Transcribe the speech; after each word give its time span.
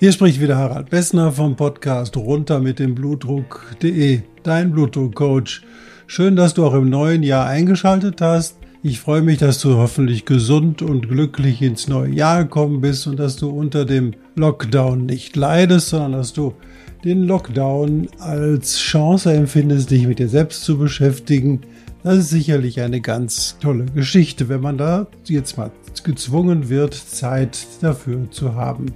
hier 0.00 0.12
spricht 0.12 0.40
wieder 0.40 0.56
Harald 0.56 0.90
Bessner 0.90 1.32
vom 1.32 1.56
Podcast 1.56 2.16
runter 2.16 2.60
mit 2.60 2.78
dem 2.78 2.94
Blutdruck.de, 2.94 4.20
dein 4.44 4.70
Blutdruckcoach. 4.70 5.62
Schön, 6.06 6.36
dass 6.36 6.54
du 6.54 6.64
auch 6.64 6.74
im 6.74 6.88
neuen 6.88 7.24
Jahr 7.24 7.48
eingeschaltet 7.48 8.20
hast. 8.20 8.58
Ich 8.84 9.00
freue 9.00 9.22
mich, 9.22 9.38
dass 9.38 9.60
du 9.60 9.74
hoffentlich 9.74 10.24
gesund 10.24 10.82
und 10.82 11.08
glücklich 11.08 11.62
ins 11.62 11.88
neue 11.88 12.12
Jahr 12.12 12.44
gekommen 12.44 12.80
bist 12.80 13.08
und 13.08 13.18
dass 13.18 13.34
du 13.34 13.50
unter 13.50 13.84
dem 13.84 14.12
Lockdown 14.36 15.04
nicht 15.04 15.34
leidest, 15.34 15.88
sondern 15.88 16.12
dass 16.12 16.32
du 16.32 16.54
den 17.02 17.24
Lockdown 17.24 18.06
als 18.20 18.78
Chance 18.78 19.32
empfindest, 19.32 19.90
dich 19.90 20.06
mit 20.06 20.20
dir 20.20 20.28
selbst 20.28 20.62
zu 20.62 20.78
beschäftigen. 20.78 21.62
Das 22.04 22.18
ist 22.18 22.30
sicherlich 22.30 22.80
eine 22.80 23.00
ganz 23.00 23.58
tolle 23.58 23.86
Geschichte, 23.86 24.48
wenn 24.48 24.60
man 24.60 24.78
da 24.78 25.08
jetzt 25.24 25.58
mal 25.58 25.72
gezwungen 26.04 26.68
wird, 26.68 26.94
Zeit 26.94 27.66
dafür 27.80 28.30
zu 28.30 28.54
haben. 28.54 28.86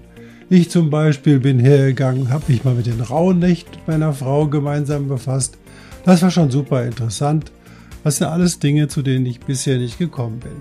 Ich 0.52 0.68
zum 0.68 0.90
Beispiel 0.90 1.40
bin 1.40 1.58
hergegangen, 1.58 2.28
habe 2.28 2.52
mich 2.52 2.62
mal 2.62 2.74
mit 2.74 2.84
den 2.84 3.00
Rauhnächten 3.00 3.80
meiner 3.86 4.12
Frau 4.12 4.48
gemeinsam 4.48 5.08
befasst. 5.08 5.56
Das 6.04 6.20
war 6.20 6.30
schon 6.30 6.50
super 6.50 6.84
interessant. 6.84 7.50
Das 8.04 8.18
sind 8.18 8.26
alles 8.26 8.58
Dinge, 8.58 8.86
zu 8.86 9.00
denen 9.00 9.24
ich 9.24 9.40
bisher 9.40 9.78
nicht 9.78 9.98
gekommen 9.98 10.40
bin. 10.40 10.52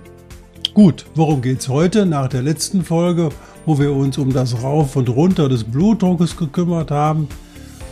Gut, 0.74 1.08
worum 1.14 1.42
geht's 1.42 1.68
heute? 1.68 2.06
Nach 2.06 2.30
der 2.30 2.42
letzten 2.42 2.86
Folge, 2.86 3.32
wo 3.66 3.80
wir 3.80 3.92
uns 3.92 4.18
um 4.18 4.32
das 4.32 4.64
Rauf 4.64 4.96
und 4.96 5.10
Runter 5.10 5.50
des 5.50 5.66
Blutdruckes 5.66 6.38
gekümmert 6.38 6.90
haben. 6.90 7.28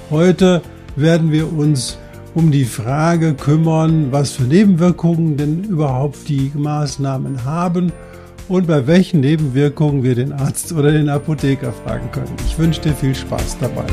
Heute 0.10 0.62
werden 0.96 1.34
wir 1.34 1.52
uns 1.52 1.98
um 2.34 2.50
die 2.50 2.64
Frage 2.64 3.34
kümmern, 3.34 4.14
was 4.14 4.32
für 4.32 4.44
Nebenwirkungen 4.44 5.36
denn 5.36 5.66
überhaupt 5.66 6.30
die 6.30 6.50
Maßnahmen 6.56 7.44
haben 7.44 7.92
und 8.50 8.66
bei 8.66 8.88
welchen 8.88 9.20
Nebenwirkungen 9.20 10.04
wir 10.04 10.16
den 10.16 10.34
Arzt 10.34 10.74
oder 10.74 10.92
den 10.92 11.08
Apotheker 11.08 11.72
fragen 11.72 12.12
können. 12.12 12.36
Ich 12.48 12.58
wünsche 12.58 12.82
dir 12.82 12.94
viel 12.94 13.14
Spaß 13.14 13.60
dabei. 13.60 13.86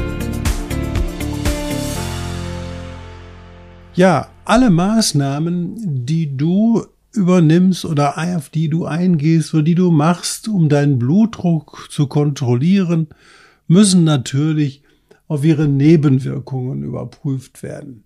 Ja, 3.95 4.29
alle 4.45 4.71
Maßnahmen, 4.71 6.07
die 6.07 6.37
du 6.37 6.84
übernimmst 7.12 7.84
oder 7.84 8.19
auf 8.19 8.49
die 8.49 8.69
du 8.69 8.87
eingehst 8.87 9.55
oder 9.55 9.62
die 9.62 9.75
du 9.75 9.91
machst, 9.91 10.49
um 10.49 10.69
deinen 10.69 10.99
Blutdruck 10.99 11.89
zu 11.91 12.07
kontrollieren, 12.07 13.09
müssen 13.69 14.05
natürlich 14.05 14.83
auf 15.29 15.45
ihre 15.45 15.69
Nebenwirkungen 15.69 16.83
überprüft 16.83 17.62
werden. 17.62 18.05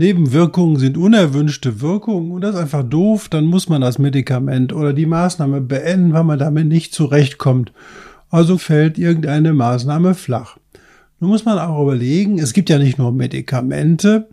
Nebenwirkungen 0.00 0.78
sind 0.78 0.96
unerwünschte 0.96 1.82
Wirkungen 1.82 2.32
und 2.32 2.40
das 2.40 2.54
ist 2.54 2.60
einfach 2.62 2.82
doof, 2.82 3.28
dann 3.28 3.44
muss 3.44 3.68
man 3.68 3.82
das 3.82 3.98
Medikament 3.98 4.72
oder 4.72 4.94
die 4.94 5.04
Maßnahme 5.04 5.60
beenden, 5.60 6.14
weil 6.14 6.24
man 6.24 6.38
damit 6.38 6.68
nicht 6.68 6.94
zurechtkommt. 6.94 7.70
Also 8.30 8.56
fällt 8.56 8.96
irgendeine 8.96 9.52
Maßnahme 9.52 10.14
flach. 10.14 10.56
Nun 11.18 11.28
muss 11.28 11.44
man 11.44 11.58
auch 11.58 11.82
überlegen, 11.82 12.38
es 12.38 12.54
gibt 12.54 12.70
ja 12.70 12.78
nicht 12.78 12.96
nur 12.96 13.12
Medikamente, 13.12 14.26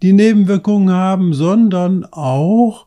die 0.00 0.14
Nebenwirkungen 0.14 0.88
haben, 0.88 1.34
sondern 1.34 2.06
auch 2.10 2.86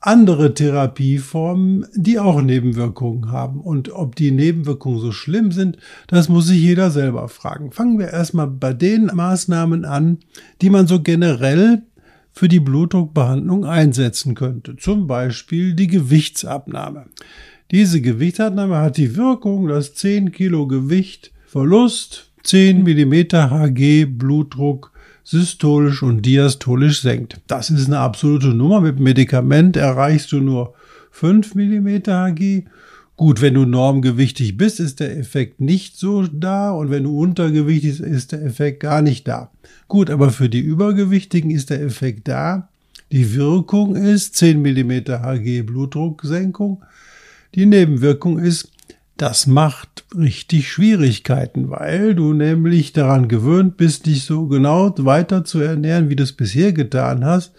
andere 0.00 0.54
Therapieformen, 0.54 1.86
die 1.94 2.18
auch 2.18 2.40
Nebenwirkungen 2.40 3.32
haben. 3.32 3.60
Und 3.60 3.90
ob 3.92 4.16
die 4.16 4.30
Nebenwirkungen 4.30 5.00
so 5.00 5.12
schlimm 5.12 5.52
sind, 5.52 5.78
das 6.06 6.28
muss 6.28 6.46
sich 6.46 6.60
jeder 6.60 6.90
selber 6.90 7.28
fragen. 7.28 7.72
Fangen 7.72 7.98
wir 7.98 8.08
erstmal 8.08 8.46
bei 8.46 8.72
den 8.72 9.06
Maßnahmen 9.06 9.84
an, 9.84 10.18
die 10.62 10.70
man 10.70 10.86
so 10.86 11.02
generell 11.02 11.82
für 12.32 12.48
die 12.48 12.60
Blutdruckbehandlung 12.60 13.64
einsetzen 13.64 14.34
könnte. 14.34 14.76
Zum 14.76 15.06
Beispiel 15.06 15.74
die 15.74 15.88
Gewichtsabnahme. 15.88 17.06
Diese 17.70 18.00
Gewichtsabnahme 18.00 18.78
hat 18.78 18.96
die 18.96 19.16
Wirkung, 19.16 19.68
dass 19.68 19.94
10 19.94 20.32
Kilo 20.32 20.66
Gewicht 20.66 21.32
Verlust 21.46 22.30
10 22.44 22.82
Millimeter 22.82 23.50
Hg 23.50 24.06
Blutdruck 24.06 24.92
systolisch 25.28 26.02
und 26.02 26.22
diastolisch 26.22 27.02
senkt. 27.02 27.38
Das 27.48 27.68
ist 27.68 27.86
eine 27.86 27.98
absolute 27.98 28.48
Nummer. 28.48 28.80
Mit 28.80 28.98
Medikament 28.98 29.76
erreichst 29.76 30.32
du 30.32 30.40
nur 30.40 30.72
5 31.10 31.54
mm 31.54 31.88
Hg. 32.06 32.64
Gut, 33.14 33.42
wenn 33.42 33.52
du 33.52 33.66
normgewichtig 33.66 34.56
bist, 34.56 34.80
ist 34.80 35.00
der 35.00 35.18
Effekt 35.18 35.60
nicht 35.60 35.98
so 35.98 36.22
da 36.22 36.70
und 36.70 36.90
wenn 36.90 37.02
du 37.02 37.18
untergewichtig 37.18 37.98
bist, 37.98 38.00
ist 38.00 38.32
der 38.32 38.42
Effekt 38.42 38.80
gar 38.80 39.02
nicht 39.02 39.28
da. 39.28 39.50
Gut, 39.86 40.08
aber 40.08 40.30
für 40.30 40.48
die 40.48 40.60
Übergewichtigen 40.60 41.50
ist 41.50 41.68
der 41.68 41.82
Effekt 41.82 42.26
da. 42.28 42.70
Die 43.12 43.34
Wirkung 43.34 43.96
ist 43.96 44.34
10 44.36 44.62
mm 44.62 44.92
Hg 45.08 45.62
Blutdrucksenkung. 45.62 46.82
Die 47.54 47.66
Nebenwirkung 47.66 48.38
ist 48.38 48.70
das 49.18 49.48
macht 49.48 50.04
richtig 50.16 50.70
Schwierigkeiten, 50.70 51.70
weil 51.70 52.14
du 52.14 52.32
nämlich 52.32 52.92
daran 52.92 53.28
gewöhnt 53.28 53.76
bist, 53.76 54.06
dich 54.06 54.24
so 54.24 54.46
genau 54.46 54.94
weiter 54.96 55.44
zu 55.44 55.58
ernähren, 55.58 56.08
wie 56.08 56.16
du 56.16 56.22
es 56.22 56.32
bisher 56.32 56.72
getan 56.72 57.24
hast. 57.24 57.52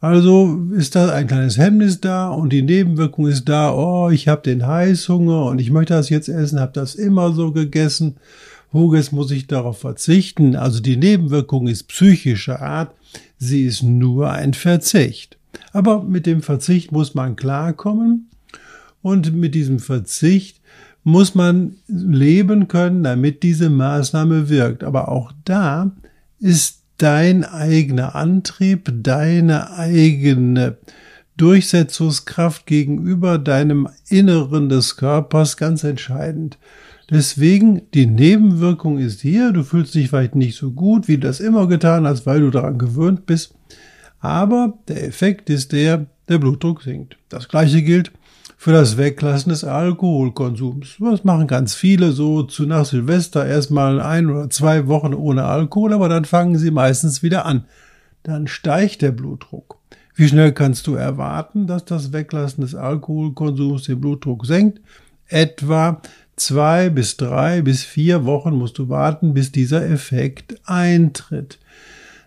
Also 0.00 0.58
ist 0.74 0.94
da 0.94 1.10
ein 1.10 1.26
kleines 1.26 1.58
Hemmnis 1.58 2.00
da 2.00 2.30
und 2.30 2.50
die 2.50 2.62
Nebenwirkung 2.62 3.26
ist 3.26 3.44
da, 3.44 3.74
oh, 3.74 4.08
ich 4.08 4.26
habe 4.26 4.40
den 4.42 4.66
Heißhunger 4.66 5.44
und 5.44 5.58
ich 5.58 5.70
möchte 5.70 5.92
das 5.92 6.08
jetzt 6.08 6.28
essen, 6.28 6.60
habe 6.60 6.72
das 6.72 6.94
immer 6.94 7.32
so 7.32 7.52
gegessen. 7.52 8.16
Oh, 8.72 8.94
jetzt 8.94 9.12
muss 9.12 9.30
ich 9.30 9.46
darauf 9.46 9.78
verzichten. 9.78 10.56
Also 10.56 10.80
die 10.80 10.96
Nebenwirkung 10.96 11.66
ist 11.66 11.88
psychischer 11.88 12.62
Art, 12.62 12.94
sie 13.38 13.64
ist 13.66 13.82
nur 13.82 14.30
ein 14.30 14.54
Verzicht. 14.54 15.36
Aber 15.72 16.02
mit 16.02 16.24
dem 16.24 16.40
Verzicht 16.40 16.90
muss 16.90 17.14
man 17.14 17.36
klarkommen 17.36 18.30
und 19.02 19.34
mit 19.34 19.54
diesem 19.54 19.78
Verzicht 19.78 20.60
muss 21.06 21.36
man 21.36 21.76
leben 21.86 22.66
können, 22.66 23.04
damit 23.04 23.44
diese 23.44 23.70
Maßnahme 23.70 24.48
wirkt. 24.48 24.82
Aber 24.82 25.08
auch 25.08 25.30
da 25.44 25.92
ist 26.40 26.82
dein 26.98 27.44
eigener 27.44 28.16
Antrieb, 28.16 28.90
deine 29.04 29.70
eigene 29.70 30.78
Durchsetzungskraft 31.36 32.66
gegenüber 32.66 33.38
deinem 33.38 33.88
Inneren 34.08 34.68
des 34.68 34.96
Körpers 34.96 35.56
ganz 35.56 35.84
entscheidend. 35.84 36.58
Deswegen, 37.08 37.82
die 37.94 38.06
Nebenwirkung 38.06 38.98
ist 38.98 39.20
hier, 39.20 39.52
du 39.52 39.62
fühlst 39.62 39.94
dich 39.94 40.08
vielleicht 40.08 40.34
nicht 40.34 40.56
so 40.56 40.72
gut, 40.72 41.06
wie 41.06 41.18
du 41.18 41.28
das 41.28 41.38
immer 41.38 41.68
getan 41.68 42.04
hast, 42.04 42.26
weil 42.26 42.40
du 42.40 42.50
daran 42.50 42.78
gewöhnt 42.78 43.26
bist. 43.26 43.54
Aber 44.18 44.76
der 44.88 45.06
Effekt 45.06 45.50
ist 45.50 45.70
der, 45.70 46.06
der 46.28 46.38
Blutdruck 46.38 46.82
sinkt. 46.82 47.16
Das 47.28 47.46
gleiche 47.46 47.82
gilt 47.82 48.10
für 48.56 48.72
das 48.72 48.96
Weglassen 48.96 49.50
des 49.50 49.64
Alkoholkonsums. 49.64 50.96
Das 50.98 51.24
machen 51.24 51.46
ganz 51.46 51.74
viele 51.74 52.12
so 52.12 52.42
zu 52.42 52.64
nach 52.64 52.84
Silvester 52.84 53.46
erstmal 53.46 54.00
ein 54.00 54.30
oder 54.30 54.50
zwei 54.50 54.86
Wochen 54.88 55.14
ohne 55.14 55.44
Alkohol, 55.44 55.92
aber 55.92 56.08
dann 56.08 56.24
fangen 56.24 56.58
sie 56.58 56.70
meistens 56.70 57.22
wieder 57.22 57.44
an. 57.44 57.66
Dann 58.22 58.46
steigt 58.46 59.02
der 59.02 59.12
Blutdruck. 59.12 59.78
Wie 60.14 60.26
schnell 60.26 60.52
kannst 60.52 60.86
du 60.86 60.94
erwarten, 60.94 61.66
dass 61.66 61.84
das 61.84 62.12
Weglassen 62.12 62.62
des 62.62 62.74
Alkoholkonsums 62.74 63.84
den 63.84 64.00
Blutdruck 64.00 64.46
senkt? 64.46 64.80
Etwa 65.28 66.00
zwei 66.36 66.88
bis 66.88 67.18
drei 67.18 67.60
bis 67.60 67.84
vier 67.84 68.24
Wochen 68.24 68.54
musst 68.54 68.78
du 68.78 68.88
warten, 68.88 69.34
bis 69.34 69.52
dieser 69.52 69.86
Effekt 69.88 70.56
eintritt. 70.64 71.58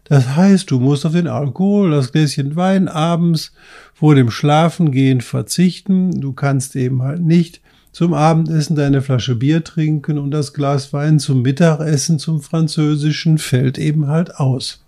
Das 0.10 0.36
heißt, 0.36 0.72
du 0.72 0.80
musst 0.80 1.06
auf 1.06 1.14
den 1.14 1.28
Alkohol, 1.28 1.92
das 1.92 2.12
Gläschen 2.12 2.56
Wein 2.56 2.88
abends 2.88 3.54
vor 3.94 4.16
dem 4.16 4.32
Schlafengehen 4.32 5.22
verzichten. 5.22 6.20
Du 6.20 6.34
kannst 6.34 6.76
eben 6.76 7.04
halt 7.04 7.22
nicht 7.22 7.62
zum 7.92 8.16
Abendessen 8.16 8.76
deine 8.76 9.04
Flasche 9.04 9.36
Bier 9.36 9.64
trinken 9.64 10.18
und 10.18 10.32
das 10.32 10.54
Glas 10.54 10.94
Wein 10.94 11.20
zum 11.20 11.44
Mittagessen 11.44 12.18
zum 12.18 12.42
Französischen 12.42 13.38
fällt 13.38 13.78
eben 13.78 14.08
halt 14.08 14.36
aus. 14.38 14.84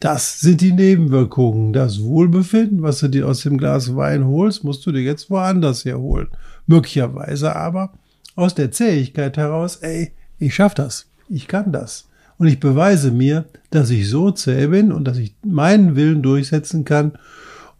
Das 0.00 0.40
sind 0.40 0.60
die 0.60 0.72
Nebenwirkungen. 0.72 1.72
Das 1.72 2.02
Wohlbefinden, 2.02 2.82
was 2.82 2.98
du 2.98 3.08
dir 3.08 3.28
aus 3.28 3.42
dem 3.42 3.58
Glas 3.58 3.94
Wein 3.94 4.26
holst, 4.26 4.64
musst 4.64 4.84
du 4.86 4.92
dir 4.92 5.02
jetzt 5.02 5.30
woanders 5.30 5.84
herholen. 5.84 6.28
Möglicherweise 6.66 7.54
aber 7.54 7.92
aus 8.34 8.56
der 8.56 8.72
Zähigkeit 8.72 9.36
heraus, 9.36 9.76
ey, 9.76 10.10
ich 10.40 10.52
schaff 10.52 10.74
das. 10.74 11.06
Ich 11.28 11.46
kann 11.46 11.70
das 11.70 12.08
und 12.44 12.50
ich 12.50 12.60
beweise 12.60 13.10
mir, 13.10 13.46
dass 13.70 13.88
ich 13.88 14.06
so 14.10 14.30
zäh 14.30 14.66
bin 14.66 14.92
und 14.92 15.08
dass 15.08 15.16
ich 15.16 15.34
meinen 15.42 15.96
Willen 15.96 16.22
durchsetzen 16.22 16.84
kann 16.84 17.12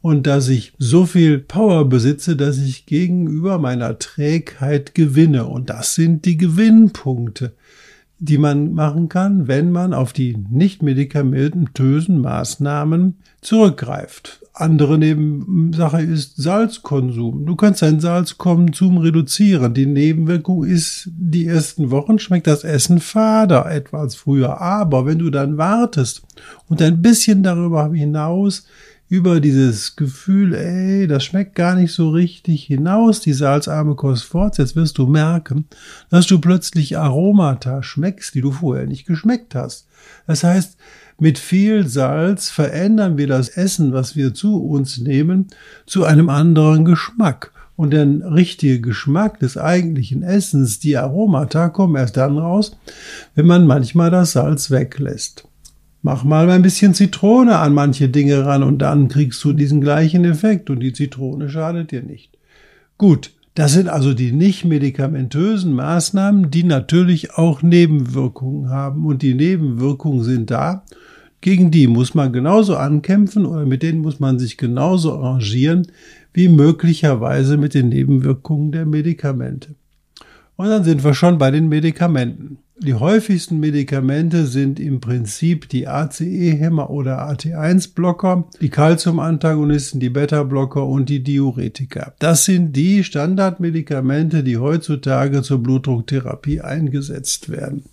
und 0.00 0.26
dass 0.26 0.49
ich 0.49 0.72
so 0.78 1.05
viel 1.05 1.38
Power 1.38 1.87
besitze, 1.87 2.34
dass 2.34 2.56
ich 2.56 2.87
gegenüber 2.87 3.58
meiner 3.58 3.99
Trägheit 3.99 4.94
gewinne. 4.94 5.44
Und 5.44 5.69
das 5.69 5.94
sind 5.94 6.25
die 6.25 6.38
Gewinnpunkte. 6.38 7.52
Die 8.24 8.38
man 8.38 8.72
machen 8.72 9.08
kann, 9.10 9.48
wenn 9.48 9.70
man 9.70 9.92
auf 9.92 10.14
die 10.14 10.36
nicht 10.50 10.82
medikamentösen 10.82 12.20
Maßnahmen 12.20 13.18
zurückgreift. 13.42 14.40
Andere 14.54 14.98
Nebensache 14.98 16.00
ist 16.00 16.36
Salzkonsum. 16.36 17.44
Du 17.44 17.54
kannst 17.56 17.82
deinen 17.82 18.00
Salzkonsum 18.00 18.98
reduzieren. 18.98 19.74
Die 19.74 19.84
Nebenwirkung 19.84 20.64
ist, 20.64 21.10
die 21.12 21.46
ersten 21.46 21.90
Wochen 21.90 22.18
schmeckt 22.18 22.46
das 22.46 22.64
Essen 22.64 23.00
fader 23.00 23.70
etwa 23.70 24.00
als 24.00 24.14
früher. 24.14 24.60
Aber 24.60 25.04
wenn 25.04 25.18
du 25.18 25.28
dann 25.28 25.58
wartest 25.58 26.22
und 26.68 26.80
ein 26.80 27.02
bisschen 27.02 27.42
darüber 27.42 27.92
hinaus 27.92 28.64
über 29.08 29.40
dieses 29.40 29.96
Gefühl, 29.96 30.54
ey, 30.54 31.06
das 31.06 31.24
schmeckt 31.24 31.54
gar 31.54 31.74
nicht 31.74 31.92
so 31.92 32.10
richtig 32.10 32.64
hinaus, 32.64 33.20
die 33.20 33.32
salzarme 33.32 33.94
Kost 33.94 34.24
fortsetzt, 34.24 34.76
wirst 34.76 34.98
du 34.98 35.06
merken, 35.06 35.66
dass 36.10 36.26
du 36.26 36.40
plötzlich 36.40 36.96
Aromata 36.96 37.82
schmeckst, 37.82 38.34
die 38.34 38.40
du 38.40 38.50
vorher 38.50 38.86
nicht 38.86 39.06
geschmeckt 39.06 39.54
hast. 39.54 39.86
Das 40.26 40.42
heißt, 40.42 40.76
mit 41.18 41.38
viel 41.38 41.86
Salz 41.86 42.50
verändern 42.50 43.18
wir 43.18 43.26
das 43.26 43.48
Essen, 43.48 43.92
was 43.92 44.16
wir 44.16 44.34
zu 44.34 44.62
uns 44.62 44.98
nehmen, 44.98 45.48
zu 45.86 46.04
einem 46.04 46.28
anderen 46.28 46.84
Geschmack. 46.84 47.52
Und 47.76 47.90
der 47.90 48.06
richtige 48.32 48.80
Geschmack 48.80 49.40
des 49.40 49.58
eigentlichen 49.58 50.22
Essens, 50.22 50.78
die 50.78 50.96
Aromata, 50.96 51.68
kommen 51.68 51.96
erst 51.96 52.16
dann 52.16 52.38
raus, 52.38 52.76
wenn 53.34 53.46
man 53.46 53.66
manchmal 53.66 54.10
das 54.10 54.32
Salz 54.32 54.70
weglässt. 54.70 55.48
Mach 56.06 56.22
mal 56.22 56.50
ein 56.50 56.60
bisschen 56.60 56.92
Zitrone 56.92 57.56
an 57.56 57.72
manche 57.72 58.10
Dinge 58.10 58.44
ran 58.44 58.62
und 58.62 58.80
dann 58.80 59.08
kriegst 59.08 59.42
du 59.42 59.54
diesen 59.54 59.80
gleichen 59.80 60.26
Effekt 60.26 60.68
und 60.68 60.80
die 60.80 60.92
Zitrone 60.92 61.48
schadet 61.48 61.92
dir 61.92 62.02
nicht. 62.02 62.36
Gut, 62.98 63.30
das 63.54 63.72
sind 63.72 63.88
also 63.88 64.12
die 64.12 64.30
nicht 64.30 64.66
medikamentösen 64.66 65.72
Maßnahmen, 65.72 66.50
die 66.50 66.62
natürlich 66.62 67.32
auch 67.32 67.62
Nebenwirkungen 67.62 68.68
haben 68.68 69.06
und 69.06 69.22
die 69.22 69.32
Nebenwirkungen 69.32 70.22
sind 70.24 70.50
da. 70.50 70.84
Gegen 71.40 71.70
die 71.70 71.86
muss 71.86 72.14
man 72.14 72.34
genauso 72.34 72.76
ankämpfen 72.76 73.46
oder 73.46 73.64
mit 73.64 73.82
denen 73.82 74.02
muss 74.02 74.20
man 74.20 74.38
sich 74.38 74.58
genauso 74.58 75.14
arrangieren 75.14 75.86
wie 76.34 76.48
möglicherweise 76.48 77.56
mit 77.56 77.72
den 77.72 77.88
Nebenwirkungen 77.88 78.72
der 78.72 78.84
Medikamente. 78.84 79.74
Und 80.56 80.68
dann 80.68 80.84
sind 80.84 81.02
wir 81.02 81.14
schon 81.14 81.38
bei 81.38 81.50
den 81.50 81.70
Medikamenten. 81.70 82.58
Die 82.76 82.94
häufigsten 82.94 83.60
Medikamente 83.60 84.46
sind 84.46 84.80
im 84.80 85.00
Prinzip 85.00 85.68
die 85.68 85.86
ACE-Hämmer 85.86 86.90
oder 86.90 87.28
AT1-Blocker, 87.30 88.48
die 88.60 88.68
Calcium-Antagonisten, 88.68 90.00
die 90.00 90.10
Beta-Blocker 90.10 90.84
und 90.84 91.08
die 91.08 91.22
Diuretika. 91.22 92.14
Das 92.18 92.44
sind 92.44 92.74
die 92.74 93.04
Standardmedikamente, 93.04 94.42
die 94.42 94.58
heutzutage 94.58 95.42
zur 95.42 95.62
Blutdrucktherapie 95.62 96.62
eingesetzt 96.62 97.48
werden. 97.48 97.84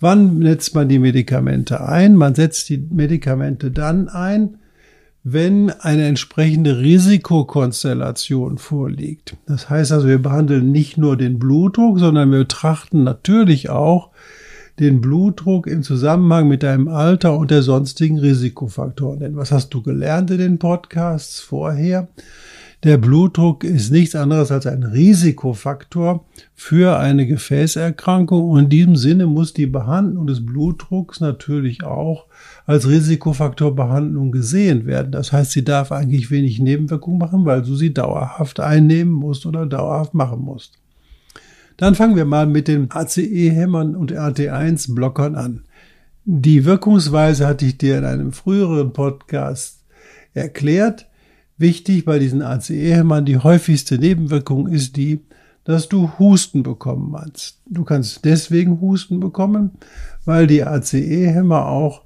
Wann 0.00 0.42
setzt 0.42 0.74
man 0.74 0.88
die 0.88 0.98
Medikamente 0.98 1.80
ein? 1.80 2.16
Man 2.16 2.34
setzt 2.34 2.68
die 2.68 2.78
Medikamente 2.78 3.70
dann 3.70 4.08
ein, 4.08 4.56
wenn 5.22 5.70
eine 5.70 6.06
entsprechende 6.06 6.78
Risikokonstellation 6.78 8.58
vorliegt. 8.58 9.36
Das 9.46 9.68
heißt 9.68 9.92
also, 9.92 10.08
wir 10.08 10.20
behandeln 10.20 10.72
nicht 10.72 10.96
nur 10.96 11.16
den 11.16 11.38
Blutdruck, 11.38 11.98
sondern 11.98 12.30
wir 12.30 12.38
betrachten 12.40 13.04
natürlich 13.04 13.68
auch 13.68 14.10
den 14.78 15.02
Blutdruck 15.02 15.66
im 15.66 15.82
Zusammenhang 15.82 16.48
mit 16.48 16.62
deinem 16.62 16.88
Alter 16.88 17.36
und 17.36 17.50
der 17.50 17.62
sonstigen 17.62 18.18
Risikofaktoren. 18.18 19.20
Denn 19.20 19.36
was 19.36 19.52
hast 19.52 19.74
du 19.74 19.82
gelernt 19.82 20.30
in 20.30 20.38
den 20.38 20.58
Podcasts 20.58 21.40
vorher? 21.40 22.08
Der 22.82 22.96
Blutdruck 22.96 23.62
ist 23.62 23.90
nichts 23.90 24.14
anderes 24.14 24.50
als 24.50 24.66
ein 24.66 24.84
Risikofaktor 24.84 26.24
für 26.54 26.98
eine 26.98 27.26
Gefäßerkrankung 27.26 28.48
und 28.48 28.58
in 28.64 28.68
diesem 28.70 28.96
Sinne 28.96 29.26
muss 29.26 29.52
die 29.52 29.66
Behandlung 29.66 30.26
des 30.26 30.46
Blutdrucks 30.46 31.20
natürlich 31.20 31.84
auch 31.84 32.24
als 32.64 32.88
Risikofaktorbehandlung 32.88 34.32
gesehen 34.32 34.86
werden. 34.86 35.12
Das 35.12 35.30
heißt, 35.30 35.50
sie 35.50 35.62
darf 35.62 35.92
eigentlich 35.92 36.30
wenig 36.30 36.58
Nebenwirkungen 36.58 37.18
machen, 37.18 37.44
weil 37.44 37.60
du 37.60 37.76
sie 37.76 37.92
dauerhaft 37.92 38.60
einnehmen 38.60 39.12
musst 39.12 39.44
oder 39.44 39.66
dauerhaft 39.66 40.14
machen 40.14 40.40
musst. 40.40 40.78
Dann 41.76 41.94
fangen 41.94 42.16
wir 42.16 42.24
mal 42.24 42.46
mit 42.46 42.66
den 42.66 42.90
ACE-Hämmern 42.90 43.94
und 43.94 44.10
RT1-Blockern 44.10 45.34
an. 45.34 45.64
Die 46.24 46.64
Wirkungsweise 46.64 47.46
hatte 47.46 47.66
ich 47.66 47.76
dir 47.76 47.98
in 47.98 48.06
einem 48.06 48.32
früheren 48.32 48.94
Podcast 48.94 49.84
erklärt. 50.32 51.09
Wichtig 51.60 52.06
bei 52.06 52.18
diesen 52.18 52.40
ACE-Hämmern, 52.40 53.26
die 53.26 53.36
häufigste 53.36 53.98
Nebenwirkung 53.98 54.66
ist 54.66 54.96
die, 54.96 55.20
dass 55.64 55.90
du 55.90 56.10
Husten 56.18 56.62
bekommen 56.62 57.14
kannst. 57.14 57.58
Du 57.66 57.84
kannst 57.84 58.24
deswegen 58.24 58.80
Husten 58.80 59.20
bekommen, 59.20 59.72
weil 60.24 60.46
die 60.46 60.64
ACE-Hämmer 60.64 61.66
auch, 61.66 62.00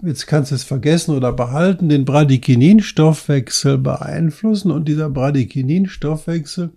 jetzt 0.00 0.28
kannst 0.28 0.52
du 0.52 0.54
es 0.54 0.62
vergessen 0.62 1.16
oder 1.16 1.32
behalten, 1.32 1.88
den 1.88 2.04
Bradykinin-Stoffwechsel 2.04 3.78
beeinflussen 3.78 4.70
und 4.70 4.86
dieser 4.86 5.10
Bradykinin-Stoffwechsel, 5.10 6.70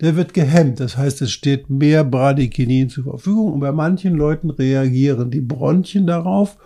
der 0.00 0.16
wird 0.16 0.32
gehemmt. 0.32 0.80
Das 0.80 0.96
heißt, 0.96 1.20
es 1.20 1.32
steht 1.32 1.68
mehr 1.68 2.02
Bradykinin 2.02 2.88
zur 2.88 3.04
Verfügung 3.04 3.52
und 3.52 3.60
bei 3.60 3.72
manchen 3.72 4.14
Leuten 4.14 4.48
reagieren 4.48 5.30
die 5.30 5.42
Bronchien 5.42 6.06
darauf 6.06 6.56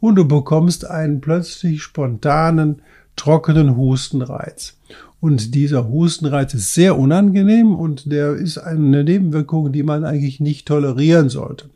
und 0.00 0.14
du 0.14 0.26
bekommst 0.26 0.88
einen 0.88 1.20
plötzlich 1.20 1.82
spontanen 1.82 2.80
trockenen 3.22 3.76
Hustenreiz. 3.76 4.76
Und 5.20 5.54
dieser 5.54 5.88
Hustenreiz 5.88 6.54
ist 6.54 6.74
sehr 6.74 6.98
unangenehm 6.98 7.72
und 7.76 8.10
der 8.10 8.32
ist 8.32 8.58
eine 8.58 9.04
Nebenwirkung, 9.04 9.70
die 9.70 9.84
man 9.84 10.04
eigentlich 10.04 10.40
nicht 10.40 10.66
tolerieren 10.66 11.28
sollte. 11.28 11.66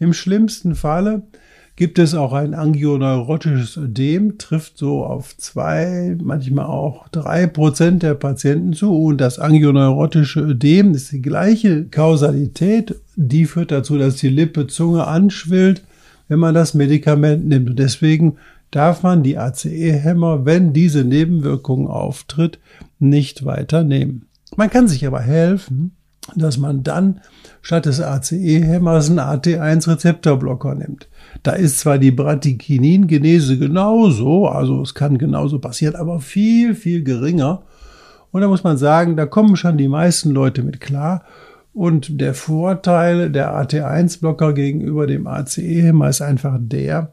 Im 0.00 0.12
schlimmsten 0.12 0.74
Falle 0.74 1.22
gibt 1.76 2.00
es 2.00 2.16
auch 2.16 2.32
ein 2.32 2.54
angioneurotisches 2.54 3.76
Ödem, 3.76 4.36
trifft 4.36 4.78
so 4.78 5.04
auf 5.04 5.36
zwei, 5.36 6.16
manchmal 6.20 6.66
auch 6.66 7.06
drei 7.10 7.46
Prozent 7.46 8.02
der 8.02 8.14
Patienten 8.14 8.72
zu. 8.72 8.92
Und 8.92 9.20
das 9.20 9.38
angioneurotische 9.38 10.40
Ödem 10.40 10.92
ist 10.94 11.12
die 11.12 11.22
gleiche 11.22 11.84
Kausalität. 11.84 12.96
Die 13.14 13.44
führt 13.44 13.70
dazu, 13.70 13.96
dass 13.96 14.16
die 14.16 14.28
Lippe, 14.28 14.66
Zunge 14.66 15.06
anschwillt, 15.06 15.84
wenn 16.26 16.40
man 16.40 16.56
das 16.56 16.74
Medikament 16.74 17.46
nimmt. 17.46 17.70
Und 17.70 17.78
deswegen 17.78 18.38
darf 18.70 19.02
man 19.02 19.22
die 19.22 19.36
ACE-Hämmer, 19.38 20.44
wenn 20.44 20.72
diese 20.72 21.04
Nebenwirkung 21.04 21.88
auftritt, 21.88 22.58
nicht 22.98 23.44
weiter 23.44 23.82
nehmen. 23.84 24.26
Man 24.56 24.70
kann 24.70 24.88
sich 24.88 25.06
aber 25.06 25.20
helfen, 25.20 25.92
dass 26.36 26.58
man 26.58 26.82
dann 26.82 27.20
statt 27.62 27.86
des 27.86 28.00
ACE-Hämmers 28.00 29.10
einen 29.10 29.20
AT1-Rezeptorblocker 29.20 30.74
nimmt. 30.74 31.08
Da 31.42 31.52
ist 31.52 31.80
zwar 31.80 31.98
die 31.98 32.10
Bradykinin-Genese 32.10 33.58
genauso, 33.58 34.46
also 34.46 34.82
es 34.82 34.94
kann 34.94 35.18
genauso 35.18 35.58
passieren, 35.58 35.96
aber 35.96 36.20
viel, 36.20 36.74
viel 36.74 37.02
geringer. 37.02 37.62
Und 38.32 38.42
da 38.42 38.48
muss 38.48 38.62
man 38.62 38.76
sagen, 38.76 39.16
da 39.16 39.26
kommen 39.26 39.56
schon 39.56 39.78
die 39.78 39.88
meisten 39.88 40.30
Leute 40.30 40.62
mit 40.62 40.80
klar. 40.80 41.24
Und 41.72 42.20
der 42.20 42.34
Vorteil 42.34 43.30
der 43.30 43.54
AT1-Blocker 43.54 44.52
gegenüber 44.52 45.06
dem 45.06 45.26
ACE-Hämmer 45.26 46.08
ist 46.08 46.20
einfach 46.20 46.58
der, 46.60 47.10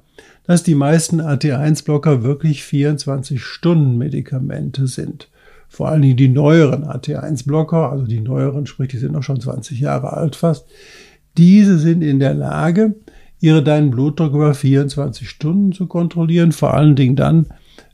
dass 0.48 0.64
die 0.64 0.76
meisten 0.76 1.22
AT1-Blocker 1.22 2.24
wirklich 2.24 2.62
24-Stunden-Medikamente 2.62 4.88
sind. 4.88 5.30
Vor 5.68 5.90
allen 5.90 6.02
Dingen 6.02 6.16
die 6.16 6.30
neueren 6.30 6.86
AT1-Blocker, 6.86 7.92
also 7.92 8.06
die 8.06 8.22
neueren, 8.22 8.66
sprich, 8.66 8.88
die 8.88 8.98
sind 8.98 9.12
noch 9.12 9.24
schon 9.24 9.42
20 9.42 9.78
Jahre 9.80 10.14
alt 10.14 10.38
fast, 10.38 10.66
diese 11.38 11.78
sind 11.78 12.02
in 12.02 12.20
der 12.20 12.34
Lage, 12.34 12.96
ihre 13.40 13.62
deinen 13.62 13.92
Blutdruck 13.92 14.34
über 14.34 14.54
24 14.54 15.30
Stunden 15.30 15.74
zu 15.74 15.88
kontrollieren, 15.88 16.54
vor 16.54 16.74
allen 16.74 16.96
Dingen 16.96 17.18
dann, 17.18 17.48